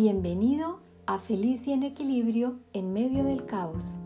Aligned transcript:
Bienvenido 0.00 0.78
a 1.06 1.18
Feliz 1.18 1.66
y 1.66 1.72
en 1.72 1.82
Equilibrio 1.82 2.60
en 2.72 2.92
medio 2.92 3.24
del 3.24 3.46
caos. 3.46 3.98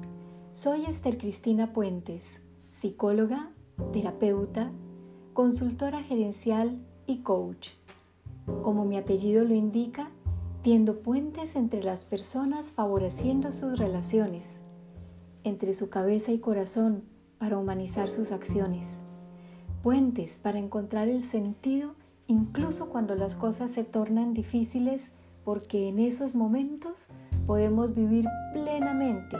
Soy 0.55 0.87
Esther 0.87 1.19
Cristina 1.19 1.75
Puentes, 1.75 2.41
psicóloga, 2.71 3.51
terapeuta, 3.93 4.73
consultora 5.35 6.03
gerencial 6.03 6.79
y 7.07 7.19
coach. 7.19 7.73
Como 8.63 8.87
mi 8.87 8.97
apellido 8.97 9.45
lo 9.45 9.53
indica, 9.53 10.11
tiendo 10.63 11.03
puentes 11.03 11.57
entre 11.57 11.83
las 11.83 12.07
personas 12.07 12.73
favoreciendo 12.73 13.53
sus 13.53 13.79
relaciones, 13.79 14.47
entre 15.45 15.75
su 15.75 15.91
cabeza 15.91 16.33
y 16.33 16.39
corazón 16.39 17.03
para 17.37 17.59
humanizar 17.59 18.11
sus 18.11 18.33
acciones, 18.33 18.87
puentes 19.83 20.39
para 20.39 20.59
encontrar 20.59 21.09
el 21.09 21.21
sentido 21.21 21.97
incluso 22.29 22.89
cuando 22.89 23.15
las 23.15 23.35
cosas 23.35 23.73
se 23.73 23.85
tornan 23.85 24.33
difíciles 24.33 25.11
porque 25.45 25.89
en 25.89 25.99
esos 25.99 26.35
momentos 26.35 27.09
podemos 27.47 27.95
vivir 27.95 28.27
plenamente 28.53 29.37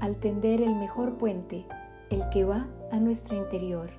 al 0.00 0.16
tender 0.16 0.60
el 0.60 0.74
mejor 0.74 1.16
puente, 1.16 1.64
el 2.10 2.28
que 2.30 2.44
va 2.44 2.66
a 2.92 2.98
nuestro 2.98 3.36
interior. 3.36 3.90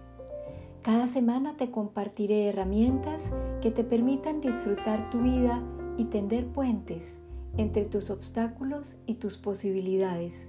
Cada 0.82 1.08
semana 1.08 1.58
te 1.58 1.72
compartiré 1.72 2.50
herramientas 2.50 3.32
que 3.62 3.72
te 3.72 3.84
permitan 3.84 4.40
disfrutar 4.40 5.10
tu 5.10 5.22
vida 5.22 5.64
y 5.98 6.06
tender 6.06 6.46
puentes 6.48 7.18
entre 7.58 7.86
tus 7.86 8.10
obstáculos 8.10 8.98
y 9.06 9.16
tus 9.16 9.38
posibilidades, 9.38 10.48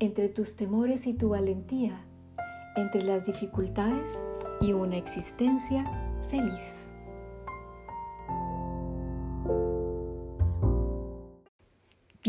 entre 0.00 0.28
tus 0.28 0.56
temores 0.56 1.06
y 1.06 1.14
tu 1.14 1.28
valentía, 1.28 2.00
entre 2.76 3.02
las 3.02 3.26
dificultades 3.26 4.18
y 4.60 4.72
una 4.72 4.96
existencia 4.96 5.84
feliz. 6.28 6.87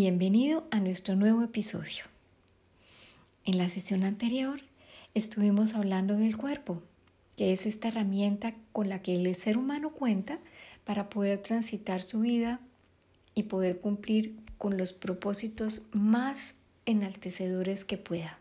Bienvenido 0.02 0.66
a 0.72 0.80
nuestro 0.80 1.18
nuevo 1.18 1.44
episodio. 1.44 2.06
En 3.44 3.58
la 3.58 3.68
sesión 3.68 4.06
anterior 4.06 4.62
estuvimos 5.14 5.76
hablando 5.76 6.16
del 6.16 6.38
cuerpo, 6.38 6.82
que 7.36 7.52
es 7.52 7.66
esta 7.66 7.90
herramienta 7.90 8.56
con 8.72 8.88
la 8.88 9.02
que 9.02 9.14
el 9.14 9.36
ser 9.36 9.58
humano 9.58 9.90
cuenta 9.90 10.40
para 10.86 11.10
poder 11.10 11.42
transitar 11.42 12.02
su 12.02 12.22
vida 12.22 12.62
y 13.36 13.44
poder 13.44 13.82
cumplir 13.82 14.38
con 14.58 14.78
los 14.78 14.94
propósitos 14.94 15.82
más 15.92 16.54
enaltecedores 16.86 17.84
que 17.84 17.98
pueda. 17.98 18.40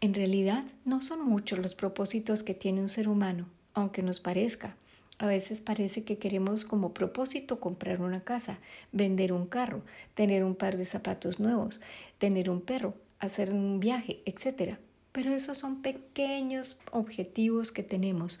En 0.00 0.14
realidad 0.14 0.64
no 0.86 1.02
son 1.02 1.22
muchos 1.28 1.58
los 1.58 1.74
propósitos 1.74 2.42
que 2.42 2.54
tiene 2.54 2.80
un 2.80 2.88
ser 2.88 3.08
humano, 3.08 3.46
aunque 3.74 4.02
nos 4.02 4.20
parezca. 4.20 4.74
A 5.18 5.26
veces 5.26 5.62
parece 5.62 6.04
que 6.04 6.18
queremos 6.18 6.66
como 6.66 6.92
propósito 6.92 7.58
comprar 7.58 8.02
una 8.02 8.22
casa, 8.22 8.58
vender 8.92 9.32
un 9.32 9.46
carro, 9.46 9.82
tener 10.14 10.44
un 10.44 10.54
par 10.54 10.76
de 10.76 10.84
zapatos 10.84 11.40
nuevos, 11.40 11.80
tener 12.18 12.50
un 12.50 12.60
perro, 12.60 12.94
hacer 13.18 13.50
un 13.50 13.80
viaje, 13.80 14.20
etc. 14.26 14.76
Pero 15.12 15.32
esos 15.32 15.56
son 15.56 15.80
pequeños 15.80 16.78
objetivos 16.92 17.72
que 17.72 17.82
tenemos. 17.82 18.40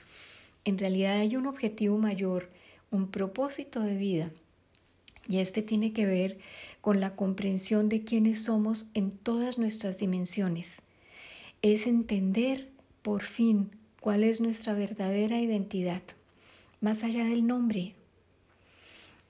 En 0.66 0.76
realidad 0.76 1.16
hay 1.16 1.36
un 1.36 1.46
objetivo 1.46 1.96
mayor, 1.96 2.50
un 2.90 3.10
propósito 3.10 3.80
de 3.80 3.96
vida. 3.96 4.30
Y 5.26 5.38
este 5.38 5.62
tiene 5.62 5.94
que 5.94 6.04
ver 6.04 6.36
con 6.82 7.00
la 7.00 7.16
comprensión 7.16 7.88
de 7.88 8.04
quiénes 8.04 8.44
somos 8.44 8.90
en 8.92 9.12
todas 9.12 9.56
nuestras 9.56 9.98
dimensiones. 9.98 10.82
Es 11.62 11.86
entender 11.86 12.68
por 13.00 13.22
fin 13.22 13.70
cuál 14.00 14.24
es 14.24 14.42
nuestra 14.42 14.74
verdadera 14.74 15.40
identidad 15.40 16.02
más 16.80 17.04
allá 17.04 17.24
del 17.24 17.46
nombre, 17.46 17.94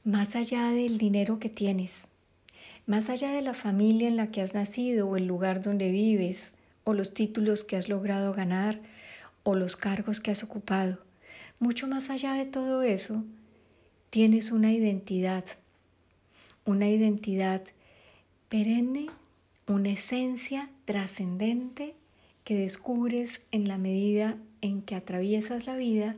más 0.04 0.34
allá 0.36 0.70
del 0.70 0.98
dinero 0.98 1.38
que 1.38 1.48
tienes, 1.48 2.02
más 2.86 3.08
allá 3.08 3.32
de 3.32 3.42
la 3.42 3.54
familia 3.54 4.08
en 4.08 4.16
la 4.16 4.30
que 4.30 4.40
has 4.42 4.54
nacido 4.54 5.08
o 5.08 5.16
el 5.16 5.26
lugar 5.26 5.62
donde 5.62 5.90
vives, 5.90 6.52
o 6.84 6.92
los 6.92 7.14
títulos 7.14 7.64
que 7.64 7.76
has 7.76 7.88
logrado 7.88 8.32
ganar, 8.32 8.80
o 9.42 9.54
los 9.54 9.76
cargos 9.76 10.20
que 10.20 10.30
has 10.30 10.42
ocupado, 10.42 10.98
mucho 11.60 11.86
más 11.86 12.10
allá 12.10 12.34
de 12.34 12.46
todo 12.46 12.82
eso, 12.82 13.24
tienes 14.10 14.50
una 14.50 14.72
identidad, 14.72 15.44
una 16.64 16.88
identidad 16.88 17.62
perenne, 18.48 19.06
una 19.66 19.90
esencia 19.90 20.68
trascendente 20.84 21.94
que 22.44 22.56
descubres 22.56 23.40
en 23.50 23.68
la 23.68 23.78
medida 23.78 24.36
en 24.60 24.82
que 24.82 24.94
atraviesas 24.94 25.66
la 25.66 25.76
vida 25.76 26.16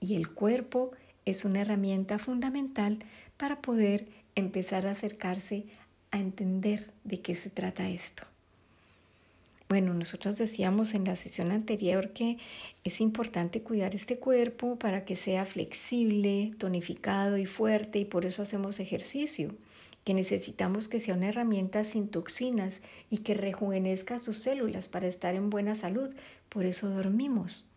y 0.00 0.14
el 0.14 0.30
cuerpo 0.30 0.92
es 1.26 1.44
una 1.44 1.60
herramienta 1.60 2.18
fundamental 2.18 2.98
para 3.36 3.60
poder 3.60 4.08
empezar 4.34 4.86
a 4.86 4.92
acercarse 4.92 5.66
a 6.10 6.18
entender 6.18 6.90
de 7.04 7.20
qué 7.20 7.34
se 7.34 7.50
trata 7.50 7.88
esto. 7.88 8.24
Bueno, 9.68 9.94
nosotros 9.94 10.36
decíamos 10.36 10.94
en 10.94 11.04
la 11.04 11.14
sesión 11.14 11.52
anterior 11.52 12.10
que 12.10 12.38
es 12.82 13.00
importante 13.00 13.62
cuidar 13.62 13.94
este 13.94 14.18
cuerpo 14.18 14.76
para 14.76 15.04
que 15.04 15.14
sea 15.14 15.46
flexible, 15.46 16.52
tonificado 16.58 17.36
y 17.36 17.46
fuerte 17.46 18.00
y 18.00 18.04
por 18.04 18.26
eso 18.26 18.42
hacemos 18.42 18.80
ejercicio, 18.80 19.54
que 20.02 20.14
necesitamos 20.14 20.88
que 20.88 20.98
sea 20.98 21.14
una 21.14 21.28
herramienta 21.28 21.84
sin 21.84 22.08
toxinas 22.08 22.80
y 23.10 23.18
que 23.18 23.34
rejuvenezca 23.34 24.18
sus 24.18 24.38
células 24.38 24.88
para 24.88 25.06
estar 25.06 25.36
en 25.36 25.50
buena 25.50 25.76
salud, 25.76 26.12
por 26.48 26.64
eso 26.64 26.88
dormimos 26.88 27.69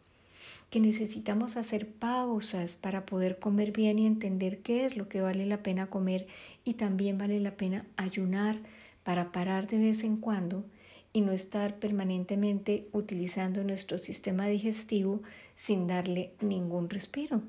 que 0.73 0.79
necesitamos 0.79 1.56
hacer 1.56 1.88
pausas 1.88 2.75
para 2.75 3.06
poder 3.06 3.38
comer 3.38 3.72
bien 3.72 4.00
y 4.00 4.07
entender 4.07 4.57
qué 4.63 4.85
es 4.85 4.97
lo 4.97 5.07
que 5.07 5.22
vale 5.22 5.45
la 5.45 5.61
pena 5.61 5.85
comer 5.85 6.25
y 6.66 6.73
también 6.73 7.19
vale 7.19 7.39
la 7.39 7.56
pena 7.56 7.85
ayunar 7.95 8.57
para 9.03 9.31
parar 9.31 9.67
de 9.67 9.78
vez 9.78 10.03
en 10.03 10.17
cuando 10.17 10.66
y 11.13 11.22
no 11.22 11.31
estar 11.31 11.75
permanentemente 11.78 12.88
utilizando 12.91 13.63
nuestro 13.63 14.00
sistema 14.00 14.47
digestivo 14.47 15.22
sin 15.56 15.85
darle 15.85 16.31
ningún 16.41 16.89
respiro. 16.89 17.44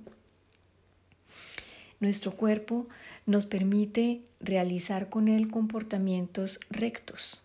Nuestro 2.00 2.32
cuerpo 2.32 2.86
nos 3.24 3.46
permite 3.46 4.20
realizar 4.38 5.08
con 5.08 5.28
él 5.28 5.50
comportamientos 5.50 6.60
rectos, 6.68 7.42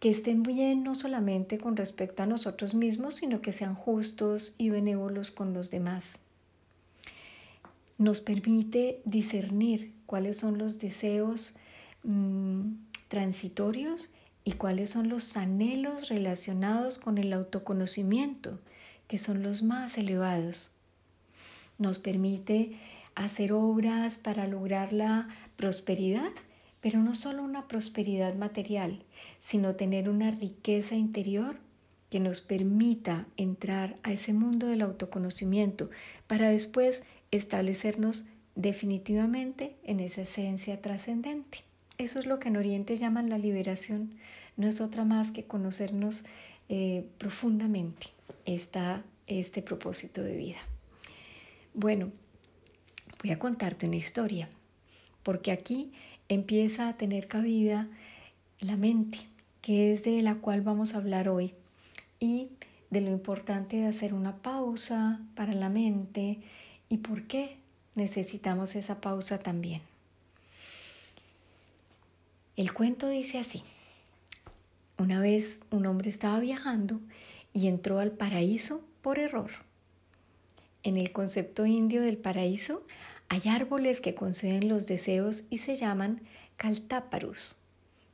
que 0.00 0.10
estén 0.10 0.42
bien 0.42 0.82
no 0.82 0.94
solamente 0.94 1.58
con 1.58 1.76
respecto 1.76 2.22
a 2.22 2.26
nosotros 2.26 2.74
mismos, 2.74 3.16
sino 3.16 3.42
que 3.42 3.52
sean 3.52 3.74
justos 3.74 4.54
y 4.56 4.70
benévolos 4.70 5.30
con 5.30 5.52
los 5.52 5.70
demás. 5.70 6.18
Nos 7.98 8.20
permite 8.20 9.02
discernir 9.04 9.92
cuáles 10.06 10.38
son 10.38 10.56
los 10.56 10.78
deseos 10.78 11.54
mm, 12.02 12.72
transitorios 13.08 14.08
y 14.42 14.52
cuáles 14.52 14.88
son 14.88 15.10
los 15.10 15.36
anhelos 15.36 16.08
relacionados 16.08 16.98
con 16.98 17.18
el 17.18 17.34
autoconocimiento, 17.34 18.58
que 19.06 19.18
son 19.18 19.42
los 19.42 19.62
más 19.62 19.98
elevados. 19.98 20.70
Nos 21.76 21.98
permite 21.98 22.78
hacer 23.14 23.52
obras 23.52 24.16
para 24.16 24.46
lograr 24.46 24.94
la 24.94 25.28
prosperidad 25.56 26.30
pero 26.80 27.00
no 27.00 27.14
solo 27.14 27.42
una 27.42 27.68
prosperidad 27.68 28.34
material, 28.34 29.02
sino 29.40 29.76
tener 29.76 30.08
una 30.08 30.30
riqueza 30.30 30.94
interior 30.94 31.58
que 32.10 32.20
nos 32.20 32.40
permita 32.40 33.26
entrar 33.36 33.96
a 34.02 34.12
ese 34.12 34.32
mundo 34.32 34.66
del 34.66 34.82
autoconocimiento 34.82 35.90
para 36.26 36.50
después 36.50 37.02
establecernos 37.30 38.26
definitivamente 38.56 39.76
en 39.84 40.00
esa 40.00 40.22
esencia 40.22 40.80
trascendente. 40.80 41.58
Eso 41.98 42.18
es 42.18 42.26
lo 42.26 42.40
que 42.40 42.48
en 42.48 42.56
Oriente 42.56 42.96
llaman 42.96 43.30
la 43.30 43.38
liberación. 43.38 44.14
No 44.56 44.66
es 44.66 44.80
otra 44.80 45.04
más 45.04 45.30
que 45.30 45.44
conocernos 45.44 46.24
eh, 46.68 47.04
profundamente 47.18 48.08
está 48.44 49.04
este 49.26 49.62
propósito 49.62 50.22
de 50.22 50.36
vida. 50.36 50.58
Bueno, 51.74 52.10
voy 53.22 53.32
a 53.32 53.38
contarte 53.38 53.86
una 53.86 53.96
historia, 53.96 54.48
porque 55.22 55.52
aquí 55.52 55.92
empieza 56.30 56.88
a 56.88 56.96
tener 56.96 57.26
cabida 57.26 57.88
la 58.60 58.76
mente, 58.76 59.18
que 59.62 59.92
es 59.92 60.04
de 60.04 60.22
la 60.22 60.36
cual 60.36 60.62
vamos 60.62 60.94
a 60.94 60.98
hablar 60.98 61.28
hoy, 61.28 61.54
y 62.20 62.50
de 62.88 63.00
lo 63.00 63.10
importante 63.10 63.78
de 63.78 63.88
hacer 63.88 64.14
una 64.14 64.36
pausa 64.36 65.20
para 65.34 65.54
la 65.54 65.68
mente 65.68 66.38
y 66.88 66.98
por 66.98 67.26
qué 67.26 67.56
necesitamos 67.96 68.76
esa 68.76 69.00
pausa 69.00 69.38
también. 69.38 69.82
El 72.56 72.72
cuento 72.72 73.08
dice 73.08 73.38
así. 73.38 73.62
Una 74.98 75.20
vez 75.20 75.58
un 75.70 75.86
hombre 75.86 76.10
estaba 76.10 76.38
viajando 76.40 77.00
y 77.52 77.66
entró 77.66 77.98
al 77.98 78.12
paraíso 78.12 78.84
por 79.02 79.18
error. 79.18 79.50
En 80.82 80.96
el 80.96 81.12
concepto 81.12 81.66
indio 81.66 82.02
del 82.02 82.16
paraíso 82.16 82.82
hay 83.28 83.42
árboles 83.48 84.00
que 84.00 84.14
conceden 84.14 84.68
los 84.68 84.86
deseos 84.86 85.44
y 85.50 85.58
se 85.58 85.76
llaman 85.76 86.20
caltáparus. 86.56 87.56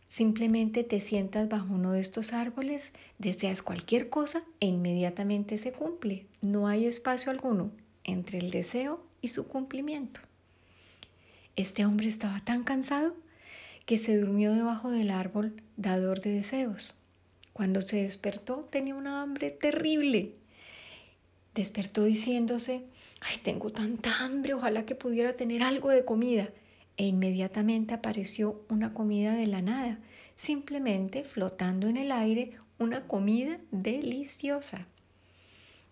Simplemente 0.08 0.84
te 0.84 1.00
sientas 1.00 1.48
bajo 1.48 1.74
uno 1.74 1.92
de 1.92 2.00
estos 2.00 2.32
árboles, 2.32 2.92
deseas 3.18 3.62
cualquier 3.62 4.08
cosa 4.08 4.42
e 4.60 4.66
inmediatamente 4.66 5.58
se 5.58 5.72
cumple. 5.72 6.26
No 6.42 6.68
hay 6.68 6.86
espacio 6.86 7.30
alguno 7.30 7.70
entre 8.04 8.38
el 8.38 8.50
deseo 8.50 9.04
y 9.20 9.28
su 9.28 9.48
cumplimiento. 9.48 10.20
Este 11.56 11.84
hombre 11.84 12.08
estaba 12.08 12.40
tan 12.40 12.64
cansado 12.64 13.14
que 13.84 13.98
se 13.98 14.16
durmió 14.16 14.52
debajo 14.52 14.90
del 14.90 15.10
árbol 15.10 15.62
dador 15.76 16.20
de 16.20 16.30
deseos. 16.30 16.96
Cuando 17.52 17.80
se 17.80 18.02
despertó 18.02 18.68
tenía 18.70 18.94
una 18.94 19.22
hambre 19.22 19.50
terrible. 19.50 20.34
Despertó 21.56 22.04
diciéndose, 22.04 22.84
ay, 23.22 23.38
tengo 23.42 23.72
tanta 23.72 24.14
hambre, 24.18 24.52
ojalá 24.52 24.84
que 24.84 24.94
pudiera 24.94 25.38
tener 25.38 25.62
algo 25.62 25.88
de 25.88 26.04
comida. 26.04 26.50
E 26.98 27.06
inmediatamente 27.06 27.94
apareció 27.94 28.62
una 28.68 28.92
comida 28.92 29.32
de 29.32 29.46
la 29.46 29.62
nada, 29.62 29.98
simplemente 30.36 31.24
flotando 31.24 31.88
en 31.88 31.96
el 31.96 32.12
aire 32.12 32.50
una 32.78 33.06
comida 33.06 33.58
deliciosa. 33.70 34.86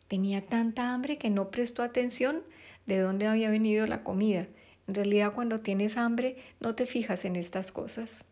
Tenía 0.06 0.46
tanta 0.46 0.93
hambre 0.93 1.16
que 1.16 1.31
no 1.31 1.50
prestó 1.50 1.82
atención 1.82 2.43
de 2.84 2.99
dónde 2.99 3.26
había 3.26 3.49
venido 3.49 3.87
la 3.87 4.05
comida. 4.05 4.46
En 4.87 4.94
realidad 4.94 5.32
cuando 5.34 5.61
tienes 5.61 5.96
hambre 5.96 6.37
no 6.61 6.75
te 6.75 6.84
fijas 6.84 7.25
en 7.25 7.37
estas 7.37 7.72
cosas. 7.72 8.26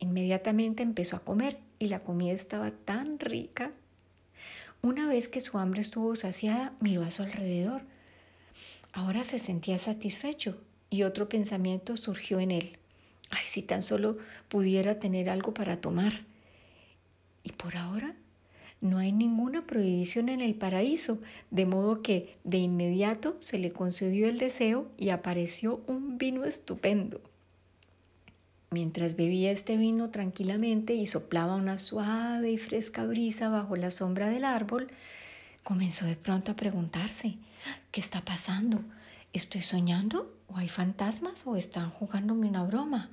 Inmediatamente 0.00 0.82
empezó 0.82 1.16
a 1.16 1.24
comer 1.24 1.58
y 1.78 1.88
la 1.88 2.00
comida 2.00 2.34
estaba 2.34 2.72
tan 2.72 3.18
rica. 3.18 3.72
Una 4.80 5.08
vez 5.08 5.28
que 5.28 5.40
su 5.40 5.58
hambre 5.58 5.80
estuvo 5.80 6.14
saciada, 6.14 6.72
miró 6.80 7.02
a 7.02 7.10
su 7.10 7.22
alrededor. 7.22 7.82
Ahora 8.92 9.24
se 9.24 9.38
sentía 9.38 9.76
satisfecho 9.76 10.56
y 10.88 11.02
otro 11.02 11.28
pensamiento 11.28 11.96
surgió 11.96 12.38
en 12.38 12.52
él. 12.52 12.78
Ay, 13.30 13.42
si 13.44 13.62
tan 13.62 13.82
solo 13.82 14.18
pudiera 14.48 15.00
tener 15.00 15.30
algo 15.30 15.52
para 15.52 15.80
tomar. 15.80 16.24
Y 17.42 17.52
por 17.52 17.76
ahora 17.76 18.14
no 18.80 18.98
hay 18.98 19.10
ninguna 19.10 19.66
prohibición 19.66 20.28
en 20.28 20.40
el 20.40 20.54
paraíso, 20.54 21.20
de 21.50 21.66
modo 21.66 22.00
que 22.00 22.36
de 22.44 22.58
inmediato 22.58 23.36
se 23.40 23.58
le 23.58 23.72
concedió 23.72 24.28
el 24.28 24.38
deseo 24.38 24.88
y 24.96 25.10
apareció 25.10 25.82
un 25.88 26.18
vino 26.18 26.44
estupendo. 26.44 27.20
Mientras 28.70 29.16
bebía 29.16 29.50
este 29.50 29.78
vino 29.78 30.10
tranquilamente 30.10 30.94
y 30.94 31.06
soplaba 31.06 31.54
una 31.54 31.78
suave 31.78 32.50
y 32.50 32.58
fresca 32.58 33.04
brisa 33.04 33.48
bajo 33.48 33.76
la 33.76 33.90
sombra 33.90 34.28
del 34.28 34.44
árbol, 34.44 34.90
comenzó 35.62 36.04
de 36.04 36.16
pronto 36.16 36.52
a 36.52 36.56
preguntarse, 36.56 37.38
¿qué 37.90 38.00
está 38.00 38.20
pasando? 38.20 38.82
¿Estoy 39.32 39.62
soñando? 39.62 40.30
¿O 40.48 40.58
hay 40.58 40.68
fantasmas? 40.68 41.46
¿O 41.46 41.56
están 41.56 41.90
jugándome 41.90 42.46
una 42.46 42.64
broma? 42.64 43.10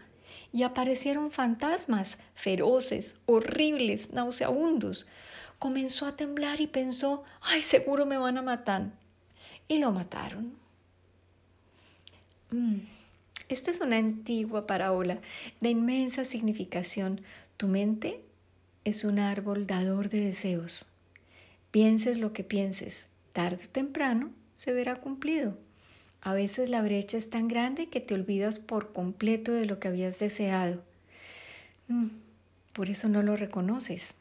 Y 0.52 0.64
aparecieron 0.64 1.32
fantasmas 1.32 2.20
feroces, 2.34 3.18
horribles, 3.26 4.12
nauseabundos, 4.12 5.08
comenzó 5.58 6.06
a 6.06 6.16
temblar 6.18 6.60
y 6.60 6.68
pensó, 6.68 7.24
ay, 7.42 7.62
seguro 7.62 8.06
me 8.06 8.18
van 8.18 8.38
a 8.38 8.42
matar. 8.42 8.92
Y 9.68 9.78
lo 9.78 9.92
mataron. 9.92 10.54
Mm, 12.52 12.80
esta 13.48 13.72
es 13.72 13.80
una 13.80 13.98
antigua 13.98 14.66
parábola 14.66 15.20
de 15.62 15.70
inmensa 15.70 16.26
significación. 16.26 17.22
Tu 17.58 17.68
mente 17.68 18.22
es 18.84 19.04
un 19.04 19.20
árbol 19.20 19.68
dador 19.68 20.10
de 20.10 20.22
deseos. 20.22 20.88
Pienses 21.72 22.18
lo 22.18 22.34
que 22.34 22.44
pienses, 22.44 23.08
tarde 23.34 23.66
o 23.66 23.70
temprano 23.70 24.32
se 24.56 24.74
verá 24.74 24.96
cumplido. 24.96 25.58
A 26.22 26.34
veces 26.34 26.70
la 26.70 26.82
brecha 26.82 27.18
es 27.18 27.30
tan 27.30 27.48
grande 27.48 27.90
que 27.90 28.00
te 28.00 28.16
olvidas 28.16 28.60
por 28.60 28.94
completo 28.94 29.52
de 29.52 29.66
lo 29.66 29.80
que 29.80 29.90
habías 29.90 30.18
deseado. 30.18 30.84
Mm, 31.88 32.08
por 32.74 32.90
eso 32.90 33.10
no 33.10 33.22
lo 33.22 33.36
reconoces. 33.36 34.16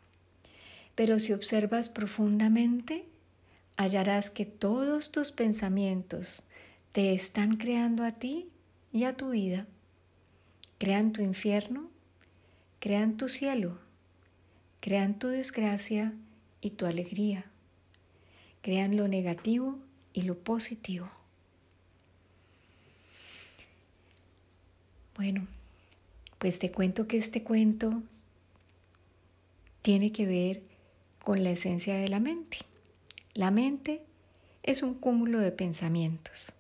Pero 0.94 1.18
si 1.18 1.32
observas 1.32 1.88
profundamente, 1.88 3.06
hallarás 3.76 4.30
que 4.30 4.44
todos 4.44 5.12
tus 5.12 5.32
pensamientos 5.32 6.42
te 6.92 7.14
están 7.14 7.56
creando 7.56 8.04
a 8.04 8.12
ti 8.12 8.48
y 8.94 9.04
a 9.04 9.16
tu 9.16 9.30
vida. 9.30 9.66
Crean 10.78 11.12
tu 11.12 11.20
infierno, 11.20 11.90
crean 12.78 13.16
tu 13.16 13.28
cielo, 13.28 13.76
crean 14.80 15.18
tu 15.18 15.26
desgracia 15.26 16.14
y 16.60 16.70
tu 16.70 16.86
alegría. 16.86 17.44
Crean 18.62 18.96
lo 18.96 19.08
negativo 19.08 19.78
y 20.12 20.22
lo 20.22 20.38
positivo. 20.38 21.10
Bueno, 25.16 25.46
pues 26.38 26.60
te 26.60 26.70
cuento 26.70 27.08
que 27.08 27.16
este 27.16 27.42
cuento 27.42 28.00
tiene 29.82 30.12
que 30.12 30.24
ver 30.24 30.62
con 31.24 31.42
la 31.42 31.50
esencia 31.50 31.96
de 31.96 32.08
la 32.08 32.20
mente. 32.20 32.58
La 33.34 33.50
mente 33.50 34.02
es 34.62 34.84
un 34.84 34.94
cúmulo 34.94 35.40
de 35.40 35.50
pensamientos. 35.50 36.54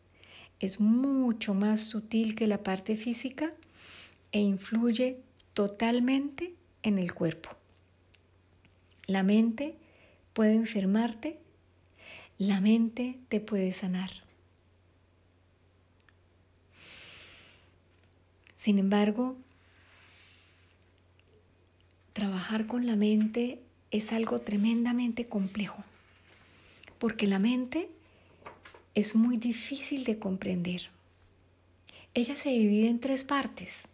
Es 0.60 0.80
mucho 0.80 1.54
más 1.54 1.80
sutil 1.82 2.34
que 2.34 2.46
la 2.46 2.62
parte 2.62 2.96
física 2.96 3.52
e 4.32 4.40
influye 4.40 5.20
totalmente 5.52 6.54
en 6.82 6.98
el 6.98 7.12
cuerpo. 7.14 7.50
La 9.06 9.22
mente 9.22 9.76
puede 10.32 10.54
enfermarte, 10.54 11.38
la 12.38 12.60
mente 12.60 13.18
te 13.28 13.40
puede 13.40 13.72
sanar. 13.72 14.10
Sin 18.56 18.78
embargo, 18.78 19.36
trabajar 22.14 22.66
con 22.66 22.86
la 22.86 22.96
mente 22.96 23.60
es 23.90 24.12
algo 24.12 24.40
tremendamente 24.40 25.28
complejo, 25.28 25.84
porque 26.98 27.26
la 27.26 27.38
mente 27.38 27.90
es 28.94 29.16
muy 29.16 29.36
difícil 29.36 30.04
de 30.04 30.18
comprender. 30.18 30.82
Ella 32.14 32.36
se 32.36 32.50
divide 32.50 32.88
en 32.88 33.00
tres 33.00 33.24
partes. 33.24 33.88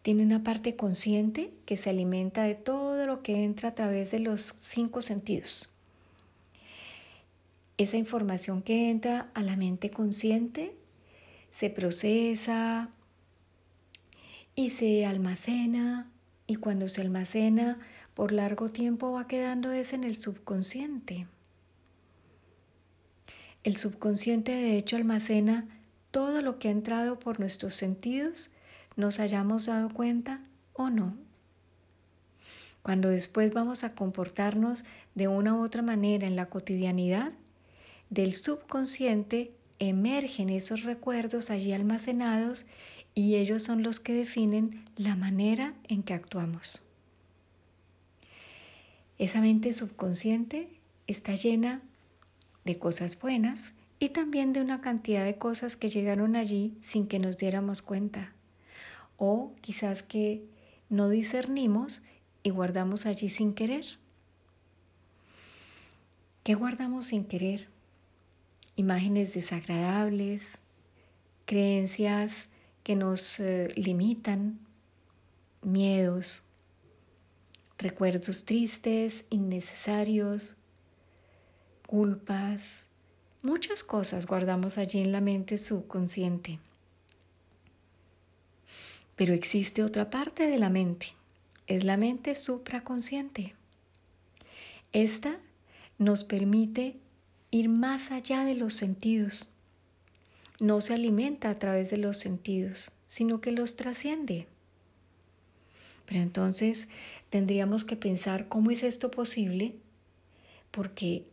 Tiene 0.00 0.24
una 0.24 0.42
parte 0.42 0.74
consciente 0.74 1.52
que 1.66 1.76
se 1.76 1.90
alimenta 1.90 2.44
de 2.44 2.54
todo 2.54 3.06
lo 3.06 3.22
que 3.22 3.44
entra 3.44 3.70
a 3.70 3.74
través 3.74 4.10
de 4.10 4.20
los 4.20 4.40
cinco 4.40 5.02
sentidos. 5.02 5.68
Esa 7.78 7.98
información 7.98 8.62
que 8.62 8.90
entra 8.90 9.30
a 9.34 9.42
la 9.42 9.56
mente 9.56 9.90
consciente 9.90 10.74
se 11.50 11.70
procesa 11.70 12.88
y 14.54 14.70
se 14.70 15.04
almacena 15.06 16.10
y 16.46 16.56
cuando 16.56 16.88
se 16.88 17.00
almacena 17.00 17.78
por 18.14 18.32
largo 18.32 18.70
tiempo 18.70 19.12
va 19.12 19.26
quedando 19.26 19.72
es 19.72 19.92
en 19.92 20.04
el 20.04 20.16
subconsciente. 20.16 21.26
El 23.64 23.76
subconsciente 23.76 24.52
de 24.52 24.76
hecho 24.76 24.96
almacena 24.96 25.66
todo 26.10 26.42
lo 26.42 26.58
que 26.58 26.68
ha 26.68 26.70
entrado 26.70 27.18
por 27.18 27.40
nuestros 27.40 27.74
sentidos, 27.74 28.50
nos 28.96 29.18
hayamos 29.18 29.66
dado 29.66 29.88
cuenta 29.88 30.40
o 30.74 30.90
no. 30.90 31.16
Cuando 32.82 33.08
después 33.08 33.52
vamos 33.52 33.84
a 33.84 33.94
comportarnos 33.94 34.84
de 35.14 35.28
una 35.28 35.54
u 35.54 35.64
otra 35.64 35.82
manera 35.82 36.26
en 36.26 36.36
la 36.36 36.46
cotidianidad, 36.46 37.32
del 38.10 38.34
subconsciente 38.34 39.52
emergen 39.78 40.50
esos 40.50 40.82
recuerdos 40.82 41.50
allí 41.50 41.72
almacenados 41.72 42.66
y 43.14 43.36
ellos 43.36 43.62
son 43.62 43.82
los 43.82 44.00
que 44.00 44.12
definen 44.12 44.84
la 44.96 45.16
manera 45.16 45.74
en 45.88 46.02
que 46.02 46.14
actuamos. 46.14 46.82
Esa 49.18 49.40
mente 49.40 49.72
subconsciente 49.72 50.68
está 51.06 51.34
llena 51.34 51.80
de 52.64 52.78
cosas 52.78 53.20
buenas 53.20 53.74
y 53.98 54.10
también 54.10 54.52
de 54.52 54.60
una 54.60 54.80
cantidad 54.80 55.24
de 55.24 55.38
cosas 55.38 55.76
que 55.76 55.88
llegaron 55.88 56.36
allí 56.36 56.76
sin 56.80 57.06
que 57.06 57.18
nos 57.18 57.38
diéramos 57.38 57.82
cuenta. 57.82 58.32
O 59.16 59.52
quizás 59.60 60.02
que 60.02 60.44
no 60.88 61.08
discernimos 61.08 62.02
y 62.42 62.50
guardamos 62.50 63.06
allí 63.06 63.28
sin 63.28 63.54
querer. 63.54 63.84
¿Qué 66.42 66.54
guardamos 66.54 67.06
sin 67.06 67.24
querer? 67.24 67.68
Imágenes 68.74 69.34
desagradables, 69.34 70.58
creencias 71.44 72.48
que 72.82 72.96
nos 72.96 73.38
eh, 73.38 73.72
limitan, 73.76 74.58
miedos, 75.62 76.42
recuerdos 77.78 78.44
tristes, 78.44 79.24
innecesarios, 79.30 80.56
culpas, 81.92 82.84
muchas 83.42 83.84
cosas 83.84 84.24
guardamos 84.24 84.78
allí 84.78 85.00
en 85.00 85.12
la 85.12 85.20
mente 85.20 85.58
subconsciente. 85.58 86.58
Pero 89.14 89.34
existe 89.34 89.82
otra 89.82 90.08
parte 90.08 90.46
de 90.46 90.58
la 90.58 90.70
mente, 90.70 91.08
es 91.66 91.84
la 91.84 91.98
mente 91.98 92.34
supraconsciente. 92.34 93.54
Esta 94.94 95.38
nos 95.98 96.24
permite 96.24 96.96
ir 97.50 97.68
más 97.68 98.10
allá 98.10 98.46
de 98.46 98.54
los 98.54 98.72
sentidos. 98.72 99.54
No 100.60 100.80
se 100.80 100.94
alimenta 100.94 101.50
a 101.50 101.58
través 101.58 101.90
de 101.90 101.98
los 101.98 102.16
sentidos, 102.16 102.90
sino 103.06 103.42
que 103.42 103.52
los 103.52 103.76
trasciende. 103.76 104.46
Pero 106.06 106.20
entonces 106.22 106.88
tendríamos 107.28 107.84
que 107.84 107.96
pensar 107.96 108.48
cómo 108.48 108.70
es 108.70 108.82
esto 108.82 109.10
posible, 109.10 109.74
porque 110.70 111.26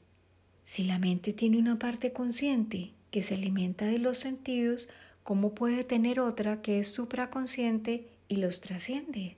si 0.70 0.84
la 0.84 1.00
mente 1.00 1.34
tiene 1.34 1.58
una 1.58 1.80
parte 1.80 2.14
consciente 2.14 2.92
que 3.10 3.24
se 3.24 3.34
alimenta 3.34 3.88
de 3.88 3.98
los 3.98 4.20
sentidos, 4.20 4.88
¿cómo 5.24 5.56
puede 5.56 5.84
tener 5.84 6.20
otra 6.20 6.62
que 6.62 6.78
es 6.78 6.90
supraconsciente 6.90 8.08
y 8.28 8.36
los 8.36 8.62
trasciende? 8.62 9.36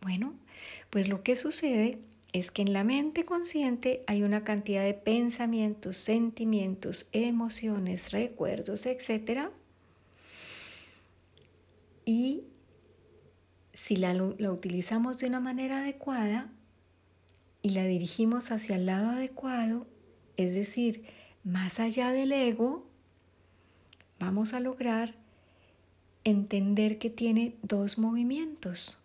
Bueno, 0.00 0.32
pues 0.88 1.08
lo 1.08 1.22
que 1.22 1.36
sucede 1.36 1.98
es 2.32 2.50
que 2.50 2.62
en 2.62 2.72
la 2.72 2.84
mente 2.84 3.26
consciente 3.26 4.02
hay 4.06 4.22
una 4.22 4.42
cantidad 4.42 4.82
de 4.82 4.94
pensamientos, 4.94 5.98
sentimientos, 5.98 7.10
emociones, 7.12 8.10
recuerdos, 8.10 8.86
etc. 8.86 9.50
Y 12.06 12.44
si 13.74 13.96
la, 13.96 14.14
la, 14.14 14.50
utilizamos 14.50 15.18
de 15.18 15.26
una 15.26 15.40
manera 15.40 15.82
adecuada 15.82 16.50
y 17.60 17.70
la 17.72 17.84
dirigimos 17.84 18.52
hacia 18.52 18.76
el 18.76 18.86
lado 18.86 19.10
adecuado, 19.10 19.86
es 20.36 20.54
decir, 20.54 21.04
más 21.44 21.80
allá 21.80 22.12
del 22.12 22.32
ego, 22.32 22.86
vamos 24.18 24.52
a 24.52 24.60
lograr 24.60 25.14
entender 26.24 26.98
que 26.98 27.10
tiene 27.10 27.54
dos 27.62 27.98
movimientos. 27.98 28.98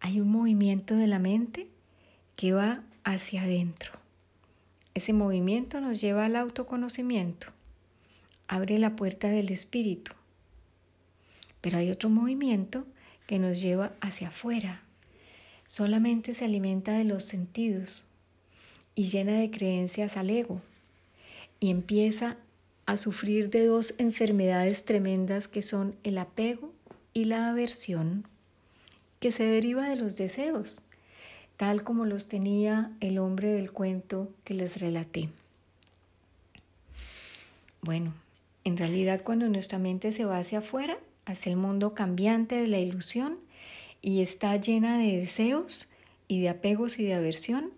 Hay 0.00 0.20
un 0.20 0.30
movimiento 0.30 0.96
de 0.96 1.06
la 1.06 1.18
mente 1.18 1.68
que 2.36 2.52
va 2.52 2.82
hacia 3.04 3.42
adentro. 3.42 3.92
Ese 4.94 5.12
movimiento 5.12 5.80
nos 5.80 6.00
lleva 6.00 6.24
al 6.24 6.36
autoconocimiento, 6.36 7.48
abre 8.48 8.78
la 8.78 8.96
puerta 8.96 9.28
del 9.28 9.50
espíritu. 9.50 10.12
Pero 11.60 11.78
hay 11.78 11.90
otro 11.90 12.10
movimiento 12.10 12.86
que 13.26 13.38
nos 13.38 13.60
lleva 13.60 13.92
hacia 14.00 14.28
afuera. 14.28 14.82
Solamente 15.66 16.34
se 16.34 16.44
alimenta 16.44 16.92
de 16.92 17.04
los 17.04 17.24
sentidos 17.24 18.11
y 18.94 19.04
llena 19.04 19.38
de 19.38 19.50
creencias 19.50 20.16
al 20.16 20.30
ego 20.30 20.60
y 21.60 21.70
empieza 21.70 22.36
a 22.86 22.96
sufrir 22.96 23.50
de 23.50 23.66
dos 23.66 23.94
enfermedades 23.98 24.84
tremendas 24.84 25.48
que 25.48 25.62
son 25.62 25.94
el 26.02 26.18
apego 26.18 26.72
y 27.14 27.24
la 27.24 27.50
aversión, 27.50 28.26
que 29.20 29.30
se 29.30 29.44
deriva 29.44 29.88
de 29.88 29.96
los 29.96 30.16
deseos, 30.16 30.82
tal 31.56 31.84
como 31.84 32.04
los 32.04 32.28
tenía 32.28 32.90
el 33.00 33.18
hombre 33.18 33.52
del 33.52 33.70
cuento 33.70 34.28
que 34.44 34.54
les 34.54 34.80
relaté. 34.80 35.28
Bueno, 37.82 38.12
en 38.64 38.76
realidad 38.76 39.22
cuando 39.22 39.48
nuestra 39.48 39.78
mente 39.78 40.12
se 40.12 40.24
va 40.24 40.38
hacia 40.38 40.58
afuera, 40.58 40.98
hacia 41.24 41.50
el 41.50 41.56
mundo 41.56 41.94
cambiante 41.94 42.56
de 42.56 42.66
la 42.66 42.78
ilusión 42.78 43.38
y 44.00 44.22
está 44.22 44.56
llena 44.56 44.98
de 44.98 45.18
deseos 45.18 45.88
y 46.26 46.40
de 46.40 46.48
apegos 46.48 46.98
y 46.98 47.04
de 47.04 47.14
aversión, 47.14 47.70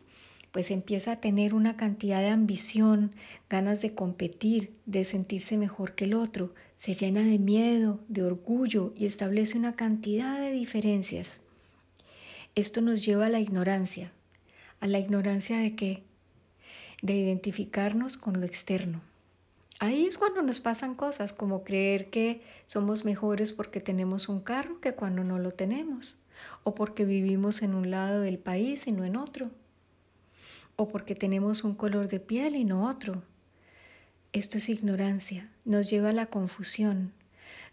pues 0.55 0.71
empieza 0.71 1.11
a 1.11 1.21
tener 1.21 1.53
una 1.53 1.77
cantidad 1.77 2.21
de 2.21 2.29
ambición, 2.29 3.11
ganas 3.51 3.83
de 3.83 3.93
competir, 3.93 4.73
de 4.87 5.03
sentirse 5.03 5.59
mejor 5.59 5.97
que 5.97 6.05
el 6.05 6.15
otro, 6.15 6.55
se 6.77 6.95
llena 6.95 7.23
de 7.23 7.41
miedo, 7.41 7.99
de 8.07 8.23
orgullo 8.23 8.93
y 8.95 9.07
establece 9.07 9.59
una 9.59 9.75
cantidad 9.75 10.39
de 10.39 10.53
diferencias. 10.53 11.41
Esto 12.55 12.83
nos 12.83 13.05
lleva 13.05 13.27
a 13.27 13.31
la 13.31 13.41
ignorancia. 13.41 14.13
¿A 14.79 14.87
la 14.87 15.01
ignorancia 15.01 15.59
de 15.59 15.75
qué? 15.75 16.05
De 17.03 17.15
identificarnos 17.17 18.17
con 18.17 18.39
lo 18.39 18.47
externo. 18.47 19.01
Ahí 19.81 20.07
es 20.07 20.19
cuando 20.19 20.41
nos 20.41 20.61
pasan 20.61 20.95
cosas 20.95 21.33
como 21.33 21.65
creer 21.65 22.11
que 22.11 22.43
somos 22.67 23.05
mejores 23.05 23.53
porque 23.53 23.81
tenemos 23.81 24.29
un 24.29 24.39
carro 24.39 24.81
que 24.81 24.95
cuando 24.95 25.25
no 25.25 25.41
lo 25.41 25.51
tenemos, 25.51 26.21
o 26.63 26.77
porque 26.77 27.05
vivimos 27.05 27.63
en 27.63 27.75
un 27.75 27.91
lado 27.91 28.21
del 28.21 28.39
país 28.39 28.87
y 28.87 28.93
no 28.93 29.05
en 29.05 29.17
otro, 29.17 29.51
o 30.77 30.89
porque 30.89 31.15
tenemos 31.15 31.65
un 31.65 31.75
color 31.75 32.09
de 32.09 32.21
piel 32.21 32.57
y 32.57 32.65
no 32.65 32.89
otro. 32.89 33.23
Esto 34.33 34.59
es 34.59 34.69
ignorancia, 34.69 35.51
nos 35.65 35.89
lleva 35.89 36.11
a 36.11 36.13
la 36.13 36.27
confusión, 36.27 37.13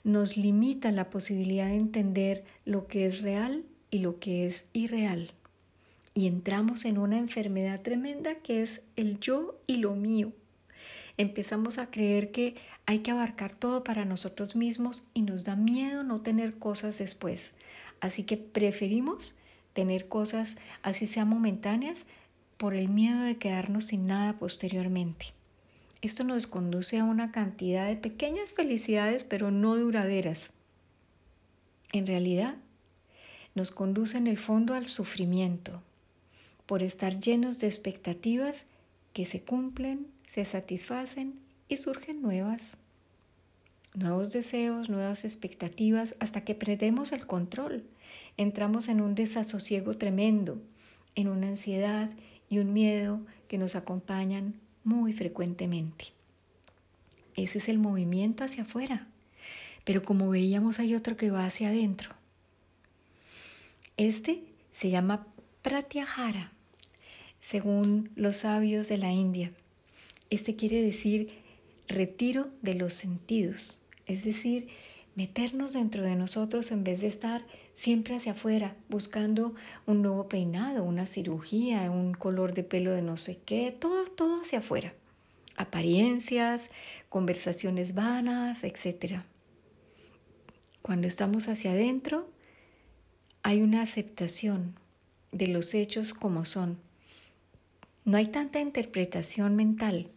nos 0.04 0.38
limita 0.38 0.92
la 0.92 1.10
posibilidad 1.10 1.68
de 1.68 1.76
entender 1.76 2.44
lo 2.66 2.88
que 2.88 3.06
es 3.06 3.22
real 3.22 3.64
y 3.90 4.00
lo 4.00 4.20
que 4.20 4.46
es 4.46 4.68
irreal. 4.74 5.32
Y 6.14 6.28
entramos 6.28 6.86
en 6.86 6.98
una 6.98 7.18
enfermedad 7.18 7.82
tremenda 7.82 8.36
que 8.36 8.62
es 8.62 8.84
el 8.96 9.20
yo 9.20 9.60
y 9.66 9.78
lo 9.78 9.96
mío. 9.96 10.34
Empezamos 11.18 11.78
a 11.78 11.90
creer 11.90 12.32
que 12.32 12.56
hay 12.86 13.00
que 13.00 13.12
abarcar 13.12 13.56
todo 13.56 13.84
para 13.84 14.06
nosotros 14.06 14.56
mismos 14.56 15.04
y 15.14 15.22
nos 15.22 15.44
da 15.44 15.56
miedo 15.56 16.04
no 16.04 16.22
tener 16.22 16.58
cosas 16.58 16.98
después. 16.98 17.54
Así 18.00 18.24
que 18.24 18.38
preferimos 18.38 19.36
tener 19.74 20.08
cosas 20.08 20.58
así 20.84 21.08
sean 21.08 21.30
momentáneas 21.30 22.06
por 22.62 22.76
el 22.76 22.90
miedo 22.90 23.22
de 23.22 23.38
quedarnos 23.38 23.86
sin 23.86 24.06
nada 24.06 24.38
posteriormente. 24.38 25.34
Esto 26.04 26.24
nos 26.24 26.46
conduce 26.46 27.00
a 27.00 27.04
una 27.04 27.32
cantidad 27.32 27.88
de 27.88 27.96
pequeñas 27.96 28.54
felicidades, 28.54 29.24
pero 29.24 29.50
no 29.50 29.76
duraderas. 29.76 30.54
En 31.92 32.06
realidad, 32.06 32.56
nos 33.56 33.72
conduce 33.72 34.20
en 34.20 34.28
el 34.28 34.38
fondo 34.38 34.76
al 34.76 34.86
sufrimiento, 34.86 35.82
por 36.68 36.84
estar 36.84 37.20
llenos 37.20 37.60
de 37.60 37.66
expectativas 37.66 38.66
que 39.14 39.26
se 39.26 39.42
cumplen, 39.42 40.06
se 40.28 40.46
satisfacen 40.46 41.40
y 41.68 41.78
surgen 41.78 42.22
nuevas. 42.22 42.78
Nuevos 43.96 44.34
deseos, 44.34 44.88
nuevas 44.88 45.26
expectativas, 45.26 46.14
hasta 46.20 46.44
que 46.44 46.54
perdemos 46.54 47.12
el 47.12 47.26
control. 47.26 47.84
Entramos 48.38 48.88
en 48.88 49.02
un 49.02 49.16
desasosiego 49.16 49.98
tremendo, 49.98 50.62
en 51.16 51.28
una 51.28 51.48
ansiedad 51.48 52.12
y 52.52 52.60
un 52.60 52.74
miedo 52.74 53.22
que 53.48 53.58
nos 53.58 53.76
acompañan 53.76 54.60
muy 54.84 55.14
frecuentemente. 55.14 56.08
Ese 57.34 57.60
es 57.60 57.70
el 57.70 57.80
movimiento 57.80 58.44
hacia 58.44 58.64
afuera, 58.64 59.08
pero 59.86 60.04
como 60.04 60.30
veíamos 60.30 60.80
hay 60.80 60.94
otro 60.94 61.16
que 61.16 61.32
va 61.32 61.46
hacia 61.46 61.70
adentro. 61.70 62.12
Este 63.96 64.44
se 64.70 64.90
llama 64.90 65.26
Pratyahara, 65.62 66.52
según 67.40 68.12
los 68.16 68.36
sabios 68.36 68.90
de 68.90 68.98
la 68.98 69.14
India. 69.14 69.54
Este 70.30 70.58
quiere 70.58 70.82
decir 70.82 71.30
retiro 71.88 72.50
de 72.62 72.76
los 72.76 72.94
sentidos, 72.94 73.82
es 74.08 74.26
decir, 74.26 74.68
meternos 75.16 75.74
dentro 75.74 76.04
de 76.04 76.16
nosotros 76.16 76.72
en 76.72 76.84
vez 76.84 77.02
de 77.02 77.08
estar 77.08 77.46
siempre 77.76 78.16
hacia 78.16 78.34
afuera, 78.34 78.76
buscando 78.90 79.54
un 79.86 80.02
nuevo 80.02 80.28
peinado, 80.30 80.84
una 80.84 81.08
cirugía, 81.08 81.90
un 81.92 82.14
color 82.14 82.54
de 82.54 82.64
pelo 82.64 82.92
de 82.92 83.02
no 83.02 83.18
sé 83.18 83.40
qué, 83.46 83.76
todo, 83.78 84.06
todo 84.06 84.42
hacia 84.42 84.60
afuera. 84.60 84.94
Apariencias, 85.58 86.70
conversaciones 87.10 87.94
vanas, 87.94 88.64
etc. 88.64 89.22
Cuando 90.82 91.08
estamos 91.08 91.50
hacia 91.50 91.72
adentro, 91.72 92.30
hay 93.44 93.62
una 93.62 93.82
aceptación 93.82 94.76
de 95.32 95.48
los 95.48 95.74
hechos 95.74 96.14
como 96.14 96.46
son. 96.46 96.78
No 98.06 98.18
hay 98.18 98.28
tanta 98.28 98.60
interpretación 98.60 99.56
mental. 99.56 100.08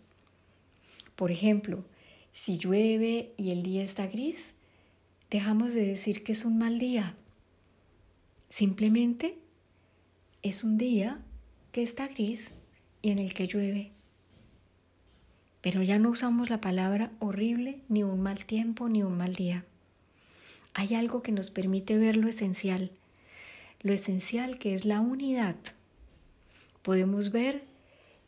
Por 1.16 1.30
ejemplo, 1.30 1.84
si 2.32 2.58
llueve 2.58 3.32
y 3.36 3.50
el 3.50 3.62
día 3.62 3.84
está 3.84 4.06
gris, 4.06 4.54
dejamos 5.30 5.74
de 5.74 5.86
decir 5.86 6.22
que 6.22 6.32
es 6.32 6.44
un 6.44 6.58
mal 6.58 6.78
día. 6.78 7.14
Simplemente 8.48 9.38
es 10.42 10.64
un 10.64 10.78
día 10.78 11.20
que 11.72 11.82
está 11.82 12.08
gris 12.08 12.54
y 13.02 13.10
en 13.10 13.18
el 13.18 13.34
que 13.34 13.46
llueve. 13.46 13.90
Pero 15.60 15.82
ya 15.82 15.98
no 15.98 16.10
usamos 16.10 16.50
la 16.50 16.60
palabra 16.60 17.10
horrible, 17.18 17.80
ni 17.88 18.02
un 18.02 18.20
mal 18.20 18.44
tiempo, 18.44 18.88
ni 18.88 19.02
un 19.02 19.16
mal 19.16 19.34
día. 19.34 19.64
Hay 20.74 20.94
algo 20.94 21.22
que 21.22 21.32
nos 21.32 21.50
permite 21.50 21.96
ver 21.96 22.16
lo 22.16 22.28
esencial, 22.28 22.90
lo 23.80 23.92
esencial 23.92 24.58
que 24.58 24.74
es 24.74 24.84
la 24.84 25.00
unidad. 25.00 25.56
Podemos 26.82 27.32
ver 27.32 27.64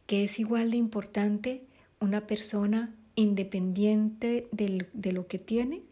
que 0.07 0.25
es 0.25 0.39
igual 0.39 0.71
de 0.71 0.77
importante 0.77 1.63
una 2.01 2.27
persona 2.27 2.95
independiente 3.17 4.49
de 4.53 5.13
lo 5.13 5.27
que 5.27 5.39
tiene, 5.39 5.83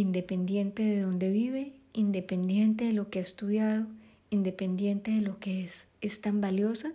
independiente 0.00 0.82
de 0.82 1.02
dónde 1.02 1.30
vive, 1.30 1.72
independiente 1.92 2.84
de 2.86 2.92
lo 2.92 3.10
que 3.10 3.18
ha 3.18 3.22
estudiado, 3.22 3.86
independiente 4.30 5.10
de 5.10 5.20
lo 5.20 5.38
que 5.38 5.64
es, 5.64 5.86
es 6.00 6.20
tan 6.20 6.40
valiosa 6.40 6.92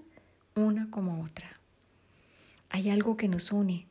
una 0.56 0.90
como 0.90 1.24
otra. 1.24 1.60
Hay 2.70 2.90
algo 2.90 3.16
que 3.16 3.28
nos 3.28 3.52
une, 3.52 3.86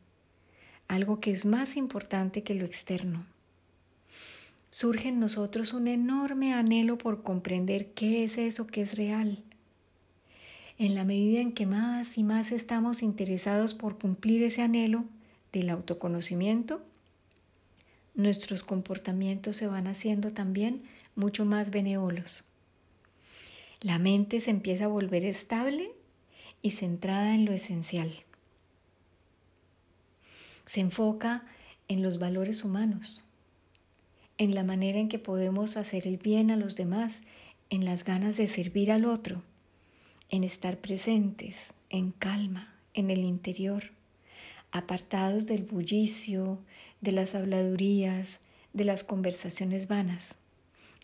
algo 0.88 1.20
que 1.20 1.30
es 1.30 1.46
más 1.46 1.76
importante 1.76 2.42
que 2.42 2.54
lo 2.54 2.64
externo. 2.64 3.24
Surge 4.70 5.08
en 5.08 5.20
nosotros 5.20 5.72
un 5.72 5.86
enorme 5.86 6.52
anhelo 6.52 6.98
por 6.98 7.22
comprender 7.22 7.92
qué 7.92 8.24
es 8.24 8.38
eso 8.38 8.66
que 8.66 8.82
es 8.82 8.96
real. 8.96 9.42
En 10.76 10.96
la 10.96 11.04
medida 11.04 11.40
en 11.40 11.52
que 11.52 11.66
más 11.66 12.18
y 12.18 12.24
más 12.24 12.50
estamos 12.50 13.02
interesados 13.02 13.74
por 13.74 13.96
cumplir 13.96 14.42
ese 14.42 14.62
anhelo 14.62 15.04
del 15.52 15.70
autoconocimiento, 15.70 16.82
nuestros 18.14 18.62
comportamientos 18.62 19.56
se 19.56 19.66
van 19.66 19.86
haciendo 19.86 20.32
también 20.32 20.82
mucho 21.16 21.44
más 21.44 21.70
benévolos. 21.70 22.44
La 23.80 23.98
mente 23.98 24.40
se 24.40 24.50
empieza 24.50 24.84
a 24.84 24.88
volver 24.88 25.24
estable 25.24 25.92
y 26.62 26.70
centrada 26.70 27.34
en 27.34 27.44
lo 27.44 27.52
esencial. 27.52 28.10
Se 30.64 30.80
enfoca 30.80 31.44
en 31.88 32.02
los 32.02 32.18
valores 32.18 32.64
humanos, 32.64 33.24
en 34.38 34.54
la 34.54 34.64
manera 34.64 34.98
en 34.98 35.08
que 35.08 35.18
podemos 35.18 35.76
hacer 35.76 36.06
el 36.06 36.16
bien 36.16 36.50
a 36.50 36.56
los 36.56 36.76
demás, 36.76 37.24
en 37.68 37.84
las 37.84 38.04
ganas 38.04 38.36
de 38.36 38.48
servir 38.48 38.90
al 38.90 39.04
otro, 39.04 39.42
en 40.30 40.44
estar 40.44 40.78
presentes, 40.78 41.74
en 41.90 42.12
calma, 42.12 42.74
en 42.94 43.10
el 43.10 43.20
interior, 43.20 43.90
apartados 44.72 45.46
del 45.46 45.64
bullicio, 45.64 46.58
de 47.00 47.12
las 47.12 47.34
habladurías, 47.34 48.40
de 48.72 48.84
las 48.84 49.04
conversaciones 49.04 49.88
vanas. 49.88 50.36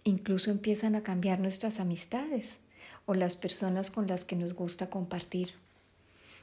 Incluso 0.05 0.51
empiezan 0.51 0.95
a 0.95 1.03
cambiar 1.03 1.41
nuestras 1.41 1.81
amistades 1.81 2.59
o 3.07 3.15
las 3.15 3.37
personas 3.37 3.91
con 3.91 4.07
las 4.07 4.25
que 4.25 4.37
nos 4.37 4.55
gusta 4.55 4.91
compartir. 4.91 5.51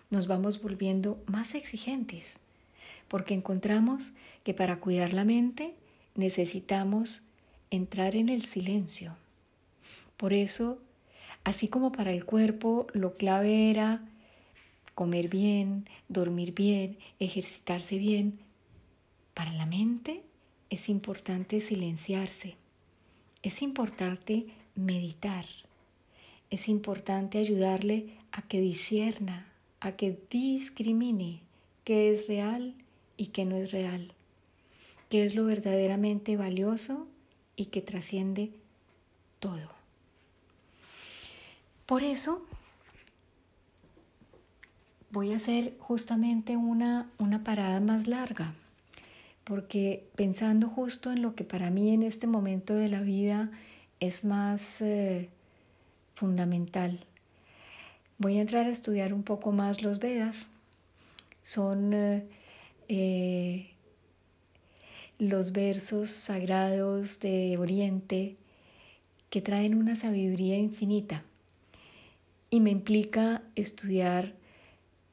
Nos 0.10 0.28
vamos 0.28 0.62
volviendo 0.62 1.22
más 1.28 1.56
exigentes 1.56 2.40
porque 3.08 3.34
encontramos 3.34 4.14
que 4.44 4.54
para 4.54 4.80
cuidar 4.80 5.14
la 5.14 5.26
mente 5.26 5.74
necesitamos 6.16 7.22
entrar 7.72 8.16
en 8.16 8.30
el 8.30 8.44
silencio. 8.44 9.16
Por 10.18 10.34
eso, 10.34 10.80
así 11.44 11.68
como 11.68 11.92
para 11.92 12.12
el 12.12 12.26
cuerpo 12.26 12.88
lo 12.94 13.16
clave 13.16 13.70
era 13.70 14.02
comer 14.96 15.28
bien, 15.28 15.88
dormir 16.10 16.54
bien, 16.54 16.98
ejercitarse 17.20 17.98
bien, 17.98 18.40
para 19.38 19.54
la 19.54 19.68
mente 19.68 20.24
es 20.72 20.90
importante 20.90 21.62
silenciarse, 21.62 22.58
es 23.44 23.62
importante 23.62 24.48
meditar, 24.74 25.46
es 26.50 26.68
importante 26.68 27.38
ayudarle 27.38 28.18
a 28.32 28.42
que 28.42 28.60
disierna, 28.60 29.46
a 29.80 29.92
que 29.92 30.20
discrimine 30.32 31.42
qué 31.84 32.12
es 32.12 32.28
real 32.28 32.74
y 33.16 33.28
qué 33.28 33.46
no 33.46 33.58
es 33.58 33.70
real, 33.70 34.12
qué 35.08 35.24
es 35.24 35.36
lo 35.36 35.46
verdaderamente 35.46 36.36
valioso 36.36 37.08
y 37.56 37.66
que 37.66 37.84
trasciende 37.84 38.50
todo. 39.38 39.70
Por 41.86 42.02
eso 42.02 42.44
voy 45.12 45.34
a 45.34 45.36
hacer 45.36 45.78
justamente 45.78 46.58
una, 46.58 47.12
una 47.20 47.44
parada 47.44 47.80
más 47.80 48.08
larga 48.08 48.56
porque 49.48 50.10
pensando 50.18 50.68
justo 50.68 51.10
en 51.10 51.22
lo 51.22 51.34
que 51.34 51.46
para 51.46 51.72
mí 51.72 51.94
en 51.94 52.04
este 52.04 52.28
momento 52.28 52.76
de 52.76 52.90
la 52.90 53.02
vida 53.02 53.50
es 54.02 54.26
más 54.26 54.82
eh, 54.82 55.30
fundamental, 56.16 57.06
voy 58.18 58.40
a 58.40 58.42
entrar 58.42 58.66
a 58.66 58.72
estudiar 58.72 59.14
un 59.14 59.24
poco 59.24 59.54
más 59.54 59.82
los 59.82 60.00
Vedas. 60.00 60.50
Son 61.44 61.94
eh, 61.94 62.26
eh, 62.90 63.70
los 65.18 65.54
versos 65.54 66.10
sagrados 66.10 67.22
de 67.22 67.58
Oriente 67.58 68.36
que 69.30 69.42
traen 69.42 69.76
una 69.76 69.96
sabiduría 69.96 70.58
infinita 70.58 71.24
y 72.50 72.60
me 72.60 72.72
implica 72.72 73.42
estudiar 73.56 74.34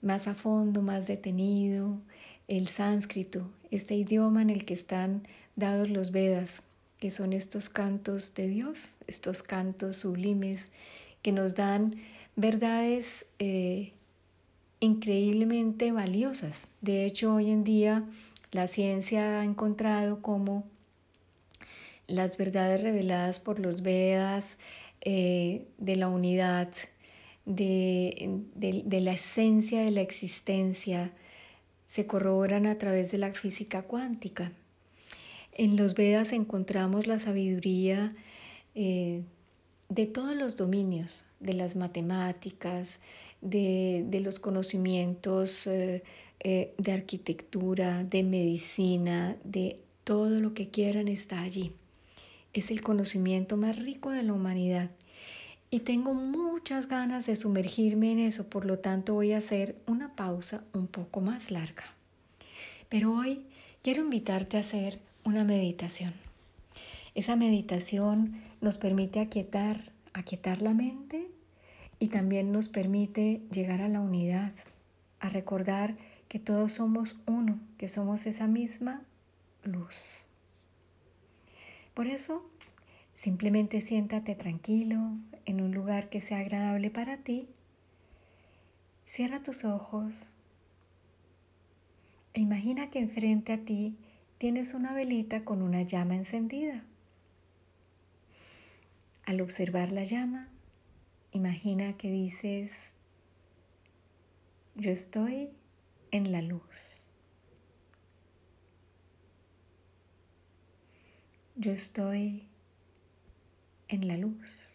más 0.02 0.26
a 0.26 0.34
fondo, 0.34 0.82
más 0.82 1.06
detenido, 1.06 2.00
el 2.48 2.66
sánscrito, 2.66 3.48
este 3.76 3.94
idioma 3.94 4.42
en 4.42 4.50
el 4.50 4.64
que 4.64 4.74
están 4.74 5.26
dados 5.56 5.90
los 5.90 6.10
Vedas, 6.10 6.62
que 6.98 7.10
son 7.10 7.32
estos 7.32 7.68
cantos 7.68 8.34
de 8.34 8.48
Dios, 8.48 8.98
estos 9.06 9.42
cantos 9.42 9.96
sublimes 9.96 10.70
que 11.22 11.32
nos 11.32 11.54
dan 11.54 11.96
verdades 12.36 13.26
eh, 13.38 13.92
increíblemente 14.80 15.92
valiosas. 15.92 16.68
De 16.80 17.04
hecho, 17.04 17.34
hoy 17.34 17.50
en 17.50 17.64
día 17.64 18.04
la 18.52 18.66
ciencia 18.66 19.40
ha 19.40 19.44
encontrado 19.44 20.22
como 20.22 20.64
las 22.06 22.36
verdades 22.36 22.82
reveladas 22.82 23.40
por 23.40 23.58
los 23.58 23.82
Vedas 23.82 24.58
eh, 25.00 25.66
de 25.78 25.96
la 25.96 26.08
unidad, 26.08 26.68
de 27.46 28.40
la 29.00 29.12
esencia 29.12 29.82
de 29.82 29.90
la 29.90 30.00
existencia, 30.00 31.12
se 31.94 32.08
corroboran 32.08 32.66
a 32.66 32.76
través 32.76 33.12
de 33.12 33.18
la 33.18 33.32
física 33.32 33.82
cuántica. 33.82 34.50
En 35.52 35.76
los 35.76 35.94
Vedas 35.94 36.32
encontramos 36.32 37.06
la 37.06 37.20
sabiduría 37.20 38.12
eh, 38.74 39.22
de 39.88 40.06
todos 40.06 40.34
los 40.34 40.56
dominios, 40.56 41.24
de 41.38 41.54
las 41.54 41.76
matemáticas, 41.76 42.98
de, 43.40 44.20
los 44.24 44.40
conocimientos 44.40 45.68
eh, 45.68 46.02
eh, 46.40 46.74
de 46.78 46.90
arquitectura, 46.92 48.02
de 48.02 48.24
medicina, 48.24 49.36
de 49.44 49.78
todo 50.02 50.40
lo 50.40 50.52
que 50.52 50.70
quieran 50.70 51.06
está 51.06 51.42
allí. 51.42 51.74
Es 52.52 52.72
el 52.72 52.82
conocimiento 52.82 53.56
más 53.56 53.76
rico 53.78 54.10
de 54.10 54.24
la 54.24 54.32
humanidad 54.32 54.90
y 55.74 55.80
tengo 55.80 56.14
muchas 56.14 56.86
ganas 56.86 57.26
de 57.26 57.34
sumergirme 57.34 58.12
en 58.12 58.20
eso, 58.20 58.48
por 58.48 58.64
lo 58.64 58.78
tanto 58.78 59.14
voy 59.14 59.32
a 59.32 59.38
hacer 59.38 59.74
una 59.88 60.14
pausa 60.14 60.62
un 60.72 60.86
poco 60.86 61.20
más 61.20 61.50
larga. 61.50 61.82
Pero 62.88 63.12
hoy 63.12 63.44
quiero 63.82 64.04
invitarte 64.04 64.56
a 64.56 64.60
hacer 64.60 65.00
una 65.24 65.42
meditación. 65.42 66.14
Esa 67.16 67.34
meditación 67.34 68.40
nos 68.60 68.78
permite 68.78 69.18
aquietar, 69.18 69.90
aquietar 70.12 70.62
la 70.62 70.74
mente 70.74 71.26
y 71.98 72.06
también 72.06 72.52
nos 72.52 72.68
permite 72.68 73.42
llegar 73.50 73.82
a 73.82 73.88
la 73.88 74.00
unidad, 74.00 74.52
a 75.18 75.28
recordar 75.28 75.96
que 76.28 76.38
todos 76.38 76.74
somos 76.74 77.20
uno, 77.26 77.58
que 77.78 77.88
somos 77.88 78.26
esa 78.26 78.46
misma 78.46 79.02
luz. 79.64 80.28
Por 81.94 82.06
eso 82.06 82.48
Simplemente 83.24 83.80
siéntate 83.80 84.34
tranquilo 84.34 84.98
en 85.46 85.62
un 85.62 85.72
lugar 85.72 86.10
que 86.10 86.20
sea 86.20 86.40
agradable 86.40 86.90
para 86.90 87.16
ti. 87.16 87.48
Cierra 89.06 89.42
tus 89.42 89.64
ojos 89.64 90.34
e 92.34 92.42
imagina 92.42 92.90
que 92.90 92.98
enfrente 92.98 93.54
a 93.54 93.64
ti 93.64 93.96
tienes 94.36 94.74
una 94.74 94.92
velita 94.92 95.42
con 95.42 95.62
una 95.62 95.80
llama 95.80 96.16
encendida. 96.16 96.84
Al 99.24 99.40
observar 99.40 99.90
la 99.90 100.04
llama, 100.04 100.50
imagina 101.32 101.96
que 101.96 102.10
dices, 102.10 102.92
yo 104.74 104.90
estoy 104.90 105.48
en 106.10 106.30
la 106.30 106.42
luz. 106.42 107.10
Yo 111.56 111.72
estoy 111.72 112.50
en 113.88 114.08
la 114.08 114.16
luz. 114.16 114.70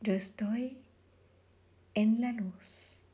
Yo 0.00 0.12
estoy 0.12 0.76
en 1.94 2.20
la 2.20 2.32
luz. 2.32 3.04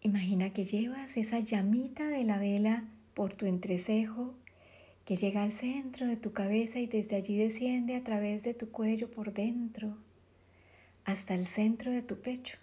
Imagina 0.00 0.52
que 0.52 0.64
llevas 0.64 1.16
esa 1.16 1.40
llamita 1.40 2.06
de 2.08 2.24
la 2.24 2.38
vela 2.38 2.84
por 3.14 3.34
tu 3.34 3.46
entrecejo 3.46 4.34
que 5.04 5.16
llega 5.16 5.42
al 5.42 5.52
centro 5.52 6.06
de 6.06 6.16
tu 6.16 6.32
cabeza 6.32 6.78
y 6.78 6.86
desde 6.86 7.16
allí 7.16 7.36
desciende 7.36 7.96
a 7.96 8.04
través 8.04 8.42
de 8.42 8.54
tu 8.54 8.70
cuello 8.70 9.10
por 9.10 9.32
dentro 9.32 9.96
hasta 11.04 11.34
el 11.34 11.46
centro 11.46 11.90
de 11.90 12.02
tu 12.02 12.20
pecho. 12.20 12.58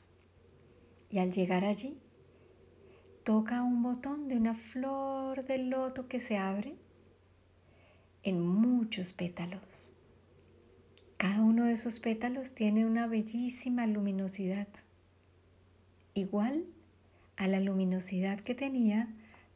Y 1.09 1.17
al 1.17 1.31
llegar 1.31 1.65
allí, 1.65 1.97
toca 3.25 3.63
un 3.63 3.81
botón 3.81 4.27
de 4.27 4.37
una 4.37 4.53
flor 4.53 5.45
de 5.45 5.57
loto 5.57 6.07
que 6.07 6.21
se 6.21 6.37
abre 6.37 6.75
en 8.21 8.39
muchos 8.39 9.13
pétalos. 9.13 9.95
Cada 11.17 11.41
uno 11.41 11.65
de 11.65 11.73
esos 11.73 11.99
pétalos 11.99 12.53
tiene 12.53 12.85
una 12.85 13.07
bellísima 13.07 13.87
luminosidad, 13.87 14.67
igual 16.13 16.65
a 17.35 17.47
la 17.47 17.59
luminosidad 17.59 18.41
que 18.41 18.53
tenía 18.53 19.07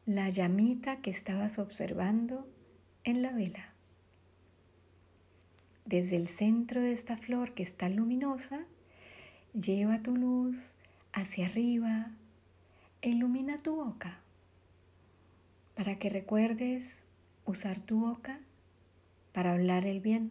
la 0.04 0.30
llamita 0.30 0.96
que 0.96 1.10
estabas 1.10 1.60
observando 1.60 2.48
en 3.04 3.22
la 3.22 3.30
vela. 3.30 3.72
Desde 5.84 6.16
el 6.16 6.26
centro 6.26 6.80
de 6.80 6.90
esta 6.90 7.16
flor 7.16 7.54
que 7.54 7.62
está 7.62 7.88
luminosa, 7.88 8.64
lleva 9.54 10.02
tu 10.02 10.16
luz 10.16 10.74
hacia 11.12 11.46
arriba, 11.46 12.10
ilumina 13.08 13.56
tu 13.56 13.76
boca 13.76 14.18
para 15.74 15.98
que 15.98 16.10
recuerdes 16.10 17.04
usar 17.46 17.80
tu 17.80 18.00
boca 18.00 18.38
para 19.32 19.52
hablar 19.52 19.86
el 19.86 20.00
bien. 20.00 20.30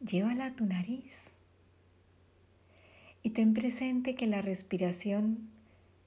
Llévala 0.00 0.46
a 0.46 0.54
tu 0.54 0.64
nariz 0.64 1.16
y 3.22 3.30
ten 3.30 3.52
presente 3.52 4.14
que 4.14 4.26
la 4.26 4.40
respiración 4.42 5.50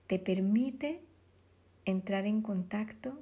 te 0.07 0.17
permite 0.17 1.01
entrar 1.85 2.25
en 2.25 2.41
contacto 2.41 3.21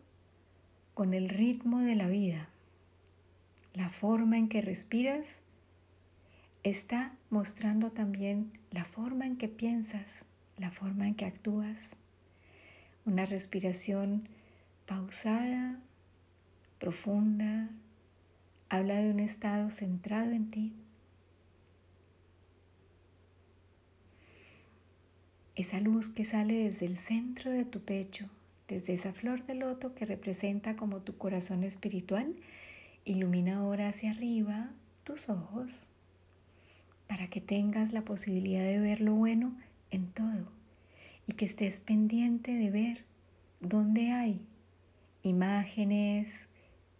con 0.94 1.14
el 1.14 1.30
ritmo 1.30 1.80
de 1.80 1.96
la 1.96 2.08
vida. 2.08 2.50
La 3.74 3.90
forma 3.90 4.38
en 4.38 4.48
que 4.50 4.62
respiras 4.62 5.26
está 6.64 7.14
mostrando 7.30 7.92
también 7.92 8.52
la 8.70 8.86
forma 8.86 9.26
en 9.26 9.38
que 9.38 9.48
piensas, 9.48 10.06
la 10.58 10.72
forma 10.72 11.08
en 11.08 11.16
que 11.16 11.26
actúas. 11.26 11.78
Una 13.06 13.26
respiración 13.26 14.28
pausada, 14.86 15.80
profunda, 16.80 17.70
habla 18.70 18.96
de 18.96 19.12
un 19.12 19.20
estado 19.20 19.72
centrado 19.72 20.32
en 20.32 20.52
ti. 20.52 20.74
Esa 25.56 25.80
luz 25.80 26.10
que 26.10 26.26
sale 26.26 26.56
desde 26.56 26.86
el 26.86 26.98
centro 26.98 27.52
de 27.52 27.66
tu 27.66 27.82
pecho, 27.82 28.30
desde 28.68 28.94
esa 28.94 29.14
flor 29.14 29.46
de 29.46 29.56
loto 29.56 29.94
que 29.94 30.06
representa 30.06 30.76
como 30.76 31.02
tu 31.02 31.18
corazón 31.18 31.64
espiritual, 31.64 32.34
ilumina 33.06 33.58
ahora 33.58 33.90
hacia 33.90 34.12
arriba 34.12 34.72
tus 35.04 35.30
ojos 35.30 35.90
para 37.08 37.30
que 37.30 37.42
tengas 37.42 37.92
la 37.92 38.04
posibilidad 38.04 38.64
de 38.64 38.80
ver 38.80 39.02
lo 39.02 39.14
bueno 39.14 39.54
en 39.92 40.12
todo 40.12 40.52
y 41.28 41.34
que 41.34 41.46
estés 41.46 41.80
pendiente 41.80 42.54
de 42.54 42.72
ver 42.72 43.06
dónde 43.60 44.12
hay 44.12 44.42
imágenes 45.24 46.28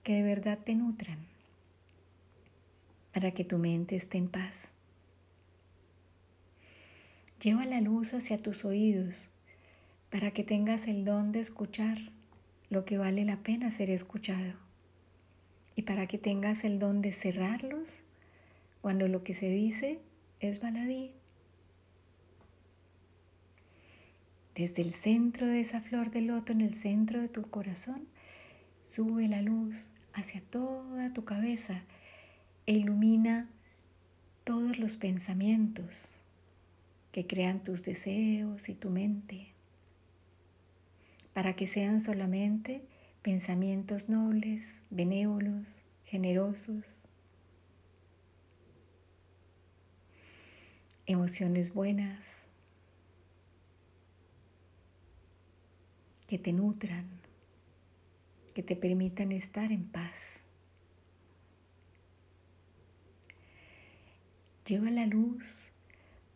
que 0.04 0.14
de 0.14 0.24
verdad 0.24 0.60
te 0.60 0.76
nutran 0.76 1.20
para 3.14 3.32
que 3.32 3.44
tu 3.44 3.58
mente 3.58 3.96
esté 3.96 4.18
en 4.18 4.30
paz. 4.30 4.68
Lleva 7.42 7.66
la 7.66 7.82
luz 7.82 8.14
hacia 8.14 8.38
tus 8.38 8.66
oídos 8.66 9.32
para 10.12 10.32
que 10.32 10.44
tengas 10.44 10.88
el 10.88 11.06
don 11.06 11.32
de 11.32 11.40
escuchar 11.40 11.98
lo 12.70 12.86
que 12.86 12.98
vale 12.98 13.26
la 13.26 13.38
pena 13.38 13.72
ser 13.72 13.90
escuchado 13.90 14.54
y 15.76 15.84
para 15.84 16.08
que 16.08 16.18
tengas 16.18 16.64
el 16.64 16.80
don 16.80 17.02
de 17.02 17.12
cerrarlos 17.12 18.02
cuando 18.82 19.08
lo 19.08 19.24
que 19.24 19.34
se 19.34 19.50
dice 19.50 20.00
es 20.40 20.60
baladí. 20.60 21.12
Desde 24.56 24.82
el 24.82 24.94
centro 24.94 25.48
de 25.48 25.62
esa 25.62 25.80
flor 25.80 26.12
de 26.12 26.22
loto, 26.22 26.52
en 26.52 26.62
el 26.62 26.74
centro 26.74 27.22
de 27.22 27.30
tu 27.30 27.44
corazón, 27.44 28.06
sube 28.84 29.28
la 29.30 29.42
luz 29.42 29.92
hacia 30.14 30.42
toda 30.42 31.14
tu 31.14 31.24
cabeza 31.24 31.84
e 32.66 32.74
ilumina 32.74 33.50
todos 34.44 34.78
los 34.78 34.98
pensamientos, 34.98 36.18
que 37.14 37.28
crean 37.28 37.64
tus 37.64 37.84
deseos 37.86 38.68
y 38.68 38.76
tu 38.76 38.90
mente, 38.90 39.48
para 41.34 41.56
que 41.56 41.68
sean 41.68 42.02
solamente 42.02 42.82
pensamientos 43.22 44.10
nobles, 44.10 44.82
benévolos, 44.90 45.84
generosos, 46.06 47.08
emociones 51.06 51.74
buenas 51.74 52.41
que 56.32 56.40
te 56.40 56.54
nutran, 56.54 57.06
que 58.56 58.64
te 58.64 58.78
permitan 58.78 59.34
estar 59.34 59.70
en 59.70 59.84
paz. 59.84 60.16
Lleva 64.66 64.90
la 64.92 65.08
luz 65.08 65.68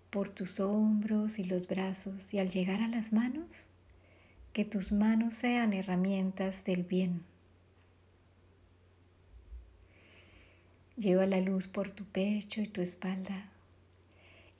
por 0.09 0.27
tus 0.27 0.59
hombros 0.59 1.39
y 1.39 1.45
los 1.45 1.69
brazos 1.69 2.33
y 2.33 2.39
al 2.39 2.49
llegar 2.49 2.81
a 2.81 2.89
las 2.89 3.13
manos, 3.13 3.69
que 4.51 4.65
tus 4.65 4.91
manos 4.91 5.33
sean 5.33 5.71
herramientas 5.71 6.65
del 6.65 6.83
bien. 6.83 7.21
Lleva 10.97 11.25
la 11.25 11.39
luz 11.39 11.69
por 11.69 11.89
tu 11.91 12.03
pecho 12.03 12.59
y 12.59 12.67
tu 12.67 12.81
espalda 12.81 13.49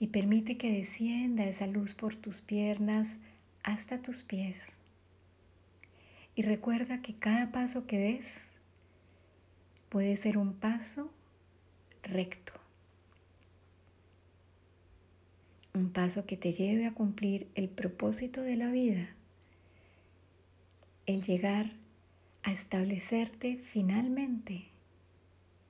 y 0.00 0.06
permite 0.06 0.56
que 0.56 0.72
descienda 0.72 1.44
esa 1.44 1.66
luz 1.66 1.92
por 1.92 2.14
tus 2.14 2.40
piernas 2.40 3.18
hasta 3.64 4.00
tus 4.00 4.22
pies. 4.22 4.78
Y 6.36 6.42
recuerda 6.42 7.02
que 7.02 7.14
cada 7.14 7.50
paso 7.50 7.88
que 7.88 7.98
des 7.98 8.52
puede 9.88 10.14
ser 10.14 10.38
un 10.38 10.54
paso 10.54 11.10
recto. 12.04 12.52
un 15.76 15.90
paso 15.90 16.24
que 16.26 16.38
te 16.38 16.52
lleve 16.52 16.86
a 16.86 16.94
cumplir 16.94 17.48
el 17.54 17.68
propósito 17.68 18.40
de 18.40 18.56
la 18.56 18.70
vida, 18.70 19.10
el 21.04 21.22
llegar 21.22 21.70
a 22.42 22.52
establecerte 22.52 23.58
finalmente 23.58 24.64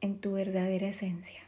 en 0.00 0.20
tu 0.20 0.34
verdadera 0.34 0.88
esencia. 0.88 1.40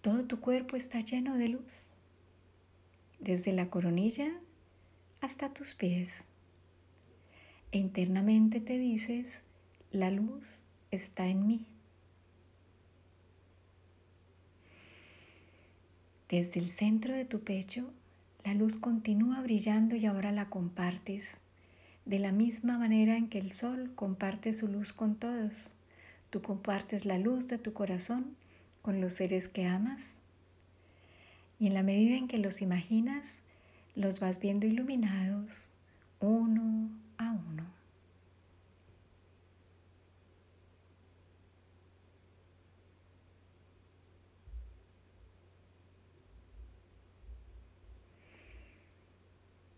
Todo 0.00 0.24
tu 0.24 0.38
cuerpo 0.40 0.76
está 0.76 1.00
lleno 1.00 1.36
de 1.36 1.48
luz, 1.48 1.90
desde 3.18 3.52
la 3.52 3.68
coronilla 3.68 4.32
hasta 5.20 5.52
tus 5.52 5.74
pies. 5.74 6.12
E 7.72 7.78
internamente 7.78 8.60
te 8.60 8.76
dices, 8.76 9.40
la 9.90 10.10
luz 10.10 10.68
está 10.90 11.26
en 11.26 11.46
mí. 11.46 11.66
Desde 16.28 16.60
el 16.60 16.68
centro 16.68 17.14
de 17.14 17.24
tu 17.24 17.40
pecho, 17.40 17.90
la 18.44 18.52
luz 18.52 18.76
continúa 18.76 19.40
brillando 19.40 19.96
y 19.96 20.04
ahora 20.04 20.32
la 20.32 20.50
compartes 20.50 21.40
de 22.04 22.18
la 22.18 22.30
misma 22.30 22.76
manera 22.76 23.16
en 23.16 23.28
que 23.28 23.38
el 23.38 23.52
sol 23.52 23.92
comparte 23.94 24.52
su 24.52 24.68
luz 24.68 24.92
con 24.92 25.14
todos. 25.14 25.72
Tú 26.28 26.42
compartes 26.42 27.06
la 27.06 27.18
luz 27.18 27.48
de 27.48 27.56
tu 27.56 27.72
corazón 27.72 28.36
con 28.82 29.00
los 29.00 29.14
seres 29.14 29.48
que 29.48 29.64
amas 29.64 30.02
y 31.58 31.68
en 31.68 31.74
la 31.74 31.82
medida 31.82 32.16
en 32.16 32.28
que 32.28 32.38
los 32.38 32.60
imaginas, 32.60 33.40
los 33.94 34.20
vas 34.20 34.40
viendo 34.40 34.66
iluminados 34.66 35.68
uno 36.22 36.88
a 37.18 37.32
uno. 37.32 37.66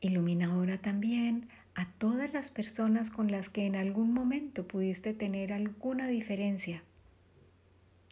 Ilumina 0.01 0.53
ahora 0.53 0.77
también 0.79 1.49
a 1.75 1.91
todas 1.93 2.35
las 2.35 2.51
personas 2.51 3.11
con 3.11 3.33
las 3.33 3.49
que 3.49 3.65
en 3.65 3.75
algún 3.75 4.13
momento 4.13 4.69
pudiste 4.69 5.15
tener 5.15 5.51
alguna 5.53 6.07
diferencia. 6.09 6.83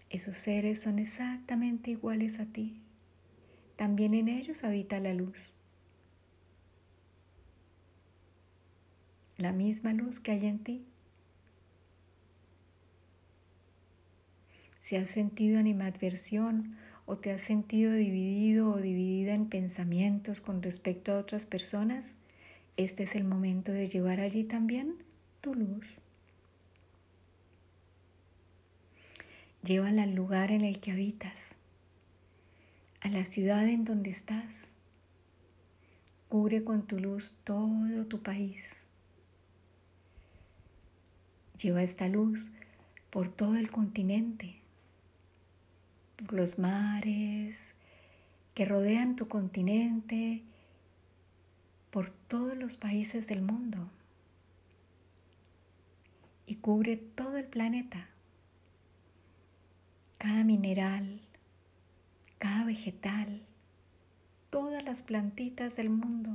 Esos 0.09 0.39
seres 0.39 0.81
son 0.81 0.99
exactamente 0.99 1.91
iguales 1.91 2.41
a 2.41 2.47
ti. 2.47 2.81
También 3.77 4.15
en 4.15 4.29
ellos 4.29 4.65
habita 4.65 5.01
la 5.01 5.13
luz. 5.13 5.55
La 9.43 9.51
misma 9.51 9.93
luz 9.93 10.21
que 10.21 10.31
hay 10.31 10.47
en 10.47 10.61
ti. 10.61 10.85
Si 14.79 14.95
has 14.95 15.11
sentido 15.11 15.59
animadversión 15.59 16.71
o 17.07 17.17
te 17.17 17.33
has 17.33 17.41
sentido 17.41 17.93
dividido 17.93 18.71
o 18.71 18.77
dividida 18.77 19.35
en 19.35 19.49
pensamientos 19.49 20.41
con 20.41 20.63
respecto 20.63 21.11
a 21.11 21.19
otras 21.19 21.45
personas, 21.45 22.15
este 22.77 23.03
es 23.03 23.17
el 23.17 23.25
momento 23.25 23.73
de 23.73 23.89
llevar 23.89 24.21
allí 24.21 24.45
también 24.45 24.95
tu 25.41 25.57
luz. 25.57 26.01
Llévala 29.65 30.05
al 30.05 30.15
lugar 30.15 30.53
en 30.53 30.63
el 30.63 30.79
que 30.79 30.93
habitas, 30.93 31.57
a 33.01 33.09
la 33.09 33.25
ciudad 33.25 33.67
en 33.67 33.85
donde 33.85 34.11
estás. 34.11 34.71
Cubre 36.29 36.63
con 36.63 36.87
tu 36.87 37.01
luz 37.01 37.37
todo 37.43 38.07
tu 38.07 38.23
país. 38.23 38.82
Lleva 41.61 41.83
esta 41.83 42.09
luz 42.09 42.53
por 43.11 43.29
todo 43.29 43.57
el 43.57 43.71
continente 43.71 44.63
los 46.31 46.59
mares 46.59 47.75
que 48.55 48.65
rodean 48.65 49.17
tu 49.17 49.29
continente, 49.29 50.43
por 51.91 52.11
todos 52.11 52.57
los 52.57 52.77
países 52.77 53.27
del 53.27 53.43
mundo 53.43 53.91
y 56.47 56.57
cubre 56.57 56.97
todo 56.97 57.37
el 57.37 57.47
planeta. 57.47 58.09
Cada 60.19 60.45
mineral, 60.45 61.21
cada 62.39 62.65
vegetal, 62.65 63.43
todas 64.51 64.85
las 64.85 65.03
plantitas 65.03 65.77
del 65.77 65.91
mundo, 65.91 66.33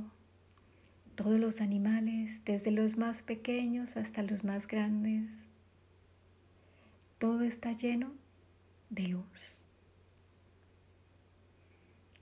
todos 1.18 1.40
los 1.40 1.60
animales, 1.60 2.44
desde 2.44 2.70
los 2.70 2.96
más 2.96 3.24
pequeños 3.24 3.96
hasta 3.96 4.22
los 4.22 4.44
más 4.44 4.68
grandes. 4.68 5.28
Todo 7.18 7.42
está 7.42 7.72
lleno 7.72 8.12
de 8.88 9.08
luz. 9.08 9.64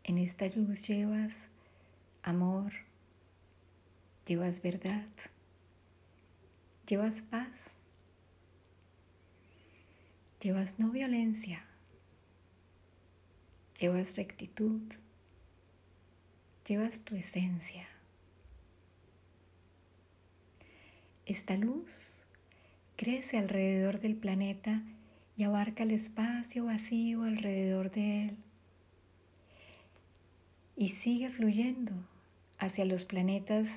En 0.02 0.16
esta 0.16 0.48
luz 0.48 0.88
llevas 0.88 1.50
amor, 2.22 2.72
llevas 4.24 4.62
verdad, 4.62 5.10
llevas 6.86 7.20
paz, 7.20 7.50
llevas 10.40 10.78
no 10.78 10.88
violencia, 10.88 11.62
llevas 13.78 14.16
rectitud, 14.16 14.80
llevas 16.66 17.00
tu 17.04 17.14
esencia. 17.14 17.86
Esta 21.26 21.56
luz 21.56 22.24
crece 22.96 23.36
alrededor 23.36 24.00
del 24.00 24.14
planeta 24.14 24.82
y 25.36 25.42
abarca 25.42 25.82
el 25.82 25.90
espacio 25.90 26.66
vacío 26.66 27.24
alrededor 27.24 27.90
de 27.90 28.26
él 28.26 28.36
y 30.76 30.90
sigue 30.90 31.30
fluyendo 31.30 31.92
hacia 32.58 32.84
los 32.84 33.04
planetas 33.04 33.68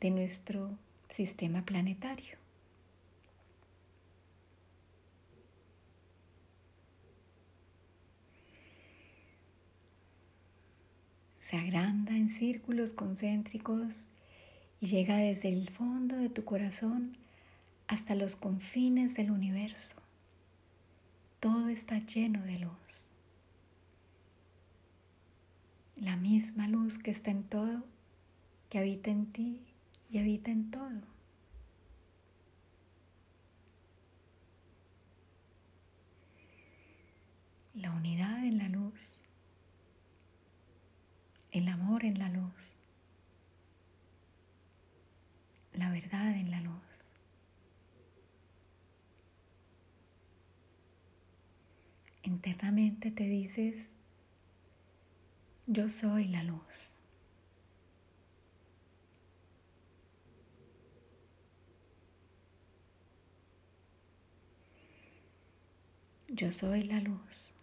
de 0.00 0.10
nuestro 0.10 0.76
sistema 1.10 1.64
planetario. 1.64 2.36
Se 11.38 11.56
agranda 11.56 12.16
en 12.16 12.30
círculos 12.30 12.92
concéntricos 12.92 14.08
y 14.80 14.86
llega 14.86 15.16
desde 15.16 15.48
el 15.48 15.68
fondo 15.70 16.16
de 16.16 16.28
tu 16.28 16.44
corazón 16.44 17.16
hasta 17.88 18.14
los 18.14 18.36
confines 18.36 19.14
del 19.14 19.30
universo. 19.30 20.02
Todo 21.40 21.68
está 21.68 21.98
lleno 21.98 22.42
de 22.42 22.58
luz. 22.58 23.10
La 25.96 26.16
misma 26.16 26.68
luz 26.68 26.98
que 26.98 27.10
está 27.10 27.30
en 27.30 27.44
todo, 27.44 27.82
que 28.68 28.78
habita 28.78 29.10
en 29.10 29.26
ti 29.32 29.60
y 30.10 30.18
habita 30.18 30.50
en 30.50 30.70
todo. 30.70 31.00
La 37.74 37.92
unidad 37.92 38.44
en 38.44 38.58
la 38.58 38.68
luz, 38.68 39.20
el 41.50 41.68
amor 41.68 42.04
en 42.04 42.18
la 42.18 42.28
luz, 42.30 42.78
la 45.74 45.90
verdad 45.90 46.32
en 46.32 46.50
la 46.50 46.60
luz. 46.60 46.76
Internamente 52.46 53.10
te 53.10 53.24
dices, 53.24 53.74
yo 55.66 55.90
soy 55.90 56.28
la 56.28 56.44
luz. 56.44 56.60
Yo 66.28 66.52
soy 66.52 66.84
la 66.84 67.00
luz. 67.00 67.56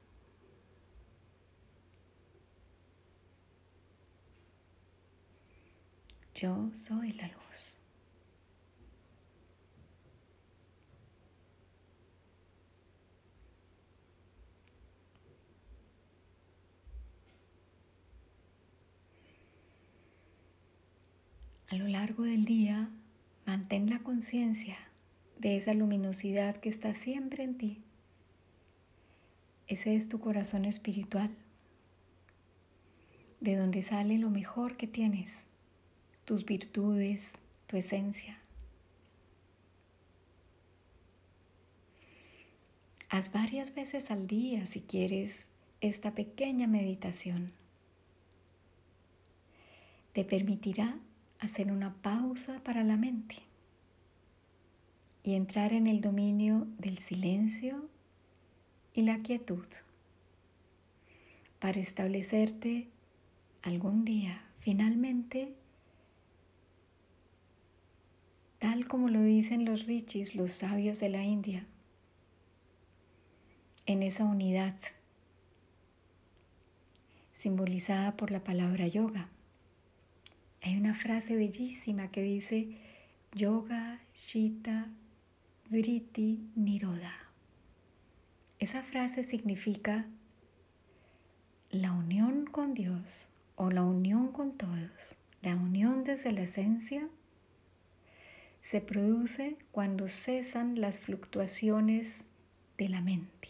Yo 6.36 6.72
soy 6.74 7.14
la 7.14 7.28
luz. 7.30 7.43
A 21.74 21.76
lo 21.76 21.88
largo 21.88 22.22
del 22.22 22.46
día, 22.46 22.88
mantén 23.48 23.90
la 23.90 23.98
conciencia 23.98 24.78
de 25.40 25.58
esa 25.58 25.74
luminosidad 25.74 26.58
que 26.58 26.70
está 26.70 26.94
siempre 26.94 27.44
en 27.44 27.58
ti. 27.58 27.82
Ese 29.68 29.96
es 29.96 30.08
tu 30.08 30.20
corazón 30.20 30.66
espiritual, 30.66 31.32
de 33.42 33.56
donde 33.56 33.82
sale 33.82 34.20
lo 34.20 34.30
mejor 34.30 34.78
que 34.78 34.86
tienes, 34.86 35.32
tus 36.26 36.46
virtudes, 36.46 37.24
tu 37.66 37.78
esencia. 37.78 38.38
Haz 43.10 43.34
varias 43.34 43.74
veces 43.74 44.12
al 44.12 44.28
día, 44.28 44.68
si 44.68 44.82
quieres, 44.82 45.48
esta 45.82 46.12
pequeña 46.12 46.68
meditación. 46.68 47.52
Te 50.14 50.24
permitirá 50.24 51.00
hacer 51.44 51.72
una 51.72 51.94
pausa 52.02 52.62
para 52.64 52.84
la 52.84 52.96
mente 52.96 53.36
y 55.24 55.34
entrar 55.34 55.74
en 55.74 55.88
el 55.88 56.00
dominio 56.00 56.68
del 56.78 56.98
silencio 56.98 57.90
y 58.94 59.02
la 59.02 59.20
quietud 59.20 59.66
para 61.60 61.80
establecerte 61.80 62.88
algún 63.62 64.06
día 64.06 64.42
finalmente 64.60 65.54
tal 68.60 68.88
como 68.88 69.10
lo 69.10 69.22
dicen 69.22 69.66
los 69.66 69.86
richis, 69.86 70.36
los 70.36 70.54
sabios 70.54 71.02
de 71.02 71.10
la 71.10 71.22
India, 71.26 71.66
en 73.86 74.02
esa 74.02 74.24
unidad 74.24 74.76
simbolizada 77.32 78.16
por 78.16 78.32
la 78.32 78.42
palabra 78.42 78.88
yoga. 78.88 79.28
Hay 80.64 80.78
una 80.78 80.94
frase 80.96 81.36
bellísima 81.36 82.10
que 82.10 82.22
dice 82.22 82.70
Yoga 83.34 84.00
Shita 84.16 84.88
Vritti 85.70 86.40
Niroda. 86.56 87.14
Esa 88.60 88.82
frase 88.82 89.26
significa 89.26 90.06
la 91.70 91.92
unión 91.92 92.46
con 92.46 92.74
Dios 92.74 93.28
o 93.58 93.72
la 93.72 93.84
unión 93.84 94.32
con 94.32 94.58
todos, 94.58 95.18
la 95.42 95.54
unión 95.54 96.06
desde 96.06 96.32
la 96.32 96.44
esencia, 96.44 97.10
se 98.62 98.80
produce 98.80 99.58
cuando 99.74 100.08
cesan 100.08 100.80
las 100.80 100.98
fluctuaciones 100.98 102.22
de 102.78 102.88
la 102.88 103.02
mente. 103.02 103.50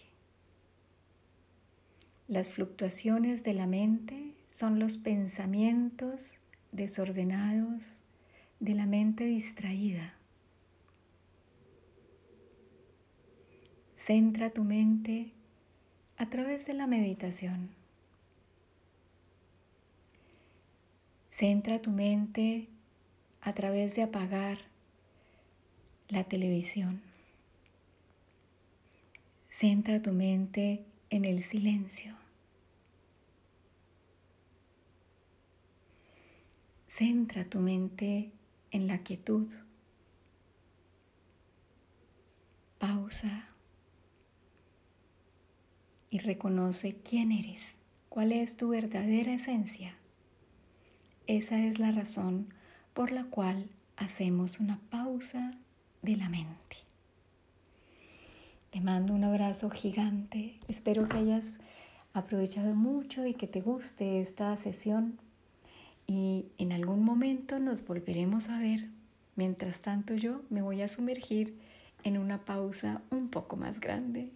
Las 2.27 2.49
fluctuaciones 2.49 3.43
de 3.43 3.53
la 3.53 3.67
mente 3.67 4.33
son 4.47 4.79
los 4.79 4.97
pensamientos 4.97 6.39
desordenados 6.73 7.97
de 8.59 8.73
la 8.73 8.85
mente 8.85 9.25
distraída. 9.25 10.13
Centra 13.97 14.49
tu 14.49 14.63
mente 14.63 15.31
a 16.17 16.29
través 16.29 16.65
de 16.65 16.73
la 16.73 16.87
meditación. 16.87 17.69
Centra 21.29 21.81
tu 21.81 21.91
mente 21.91 22.67
a 23.41 23.53
través 23.53 23.95
de 23.95 24.03
apagar 24.03 24.57
la 26.09 26.23
televisión. 26.25 27.01
Centra 29.49 30.01
tu 30.01 30.11
mente 30.11 30.83
en 31.09 31.25
el 31.25 31.41
silencio. 31.41 32.22
Centra 36.95 37.43
tu 37.43 37.59
mente 37.59 38.31
en 38.69 38.85
la 38.85 38.99
quietud. 38.99 39.51
Pausa 42.77 43.47
y 46.11 46.19
reconoce 46.19 47.01
quién 47.01 47.31
eres, 47.31 47.63
cuál 48.09 48.31
es 48.31 48.57
tu 48.57 48.69
verdadera 48.69 49.33
esencia. 49.33 49.95
Esa 51.25 51.65
es 51.65 51.79
la 51.79 51.91
razón 51.91 52.53
por 52.93 53.11
la 53.11 53.23
cual 53.23 53.71
hacemos 53.97 54.59
una 54.59 54.79
pausa 54.91 55.57
de 56.03 56.15
la 56.15 56.29
mente. 56.29 56.77
Te 58.69 58.81
mando 58.81 59.15
un 59.15 59.23
abrazo 59.23 59.71
gigante. 59.71 60.59
Espero 60.67 61.09
que 61.09 61.17
hayas 61.17 61.59
aprovechado 62.13 62.75
mucho 62.75 63.25
y 63.25 63.33
que 63.33 63.47
te 63.47 63.61
guste 63.61 64.21
esta 64.21 64.55
sesión 64.57 65.17
y 66.07 66.45
en 66.57 66.71
algún 66.71 67.03
momento 67.03 67.59
nos 67.59 67.85
volveremos 67.85 68.49
a 68.49 68.59
ver. 68.59 68.89
Mientras 69.35 69.81
tanto 69.81 70.13
yo 70.13 70.41
me 70.49 70.61
voy 70.61 70.81
a 70.81 70.87
sumergir 70.87 71.57
en 72.03 72.17
una 72.17 72.45
pausa 72.45 73.01
un 73.09 73.29
poco 73.29 73.55
más 73.55 73.79
grande. 73.79 74.29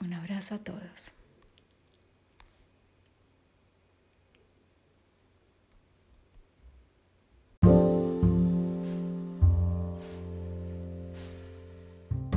Un 0.00 0.12
abrazo 0.12 0.54
a 0.54 0.58
todos. 0.58 1.14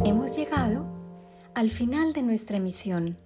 Hemos 0.06 0.36
llegado 0.36 0.86
al 1.56 1.70
final 1.70 2.12
de 2.12 2.24
nuestra 2.24 2.58
emisión. 2.58 3.18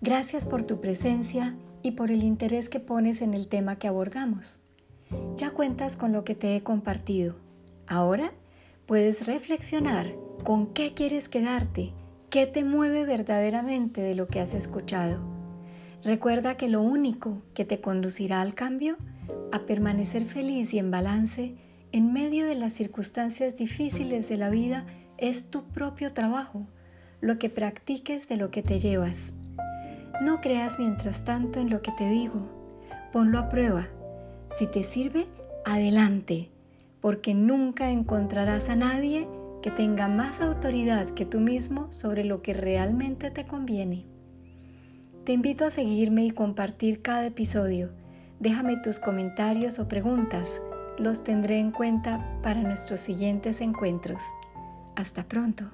Gracias 0.00 0.46
por 0.46 0.66
tu 0.66 0.80
presencia 0.80 1.54
y 1.86 1.92
por 1.92 2.10
el 2.10 2.24
interés 2.24 2.68
que 2.68 2.80
pones 2.80 3.22
en 3.22 3.32
el 3.32 3.46
tema 3.46 3.78
que 3.78 3.86
abordamos. 3.86 4.60
Ya 5.36 5.50
cuentas 5.50 5.96
con 5.96 6.10
lo 6.10 6.24
que 6.24 6.34
te 6.34 6.56
he 6.56 6.62
compartido. 6.64 7.36
Ahora 7.86 8.32
puedes 8.86 9.24
reflexionar 9.24 10.12
con 10.42 10.74
qué 10.74 10.94
quieres 10.94 11.28
quedarte, 11.28 11.92
qué 12.28 12.46
te 12.46 12.64
mueve 12.64 13.04
verdaderamente 13.04 14.00
de 14.00 14.16
lo 14.16 14.26
que 14.26 14.40
has 14.40 14.52
escuchado. 14.52 15.20
Recuerda 16.02 16.56
que 16.56 16.68
lo 16.68 16.82
único 16.82 17.40
que 17.54 17.64
te 17.64 17.80
conducirá 17.80 18.40
al 18.40 18.54
cambio, 18.54 18.96
a 19.52 19.60
permanecer 19.60 20.24
feliz 20.24 20.74
y 20.74 20.80
en 20.80 20.90
balance 20.90 21.54
en 21.92 22.12
medio 22.12 22.46
de 22.46 22.56
las 22.56 22.72
circunstancias 22.72 23.56
difíciles 23.56 24.28
de 24.28 24.36
la 24.38 24.50
vida, 24.50 24.86
es 25.18 25.50
tu 25.50 25.62
propio 25.68 26.12
trabajo, 26.12 26.66
lo 27.20 27.38
que 27.38 27.48
practiques 27.48 28.28
de 28.28 28.38
lo 28.38 28.50
que 28.50 28.62
te 28.62 28.80
llevas. 28.80 29.35
No 30.20 30.40
creas 30.40 30.78
mientras 30.78 31.24
tanto 31.24 31.60
en 31.60 31.68
lo 31.68 31.82
que 31.82 31.92
te 31.92 32.08
digo, 32.08 32.40
ponlo 33.12 33.38
a 33.38 33.48
prueba. 33.48 33.86
Si 34.58 34.66
te 34.66 34.82
sirve, 34.82 35.26
adelante, 35.64 36.50
porque 37.02 37.34
nunca 37.34 37.90
encontrarás 37.90 38.70
a 38.70 38.76
nadie 38.76 39.28
que 39.62 39.70
tenga 39.70 40.08
más 40.08 40.40
autoridad 40.40 41.06
que 41.10 41.26
tú 41.26 41.40
mismo 41.40 41.92
sobre 41.92 42.24
lo 42.24 42.40
que 42.40 42.54
realmente 42.54 43.30
te 43.30 43.44
conviene. 43.44 44.06
Te 45.24 45.32
invito 45.32 45.66
a 45.66 45.70
seguirme 45.70 46.24
y 46.24 46.30
compartir 46.30 47.02
cada 47.02 47.26
episodio. 47.26 47.90
Déjame 48.40 48.76
tus 48.76 48.98
comentarios 48.98 49.78
o 49.78 49.88
preguntas. 49.88 50.62
Los 50.98 51.24
tendré 51.24 51.58
en 51.58 51.72
cuenta 51.72 52.24
para 52.42 52.62
nuestros 52.62 53.00
siguientes 53.00 53.60
encuentros. 53.60 54.22
Hasta 54.94 55.24
pronto. 55.24 55.70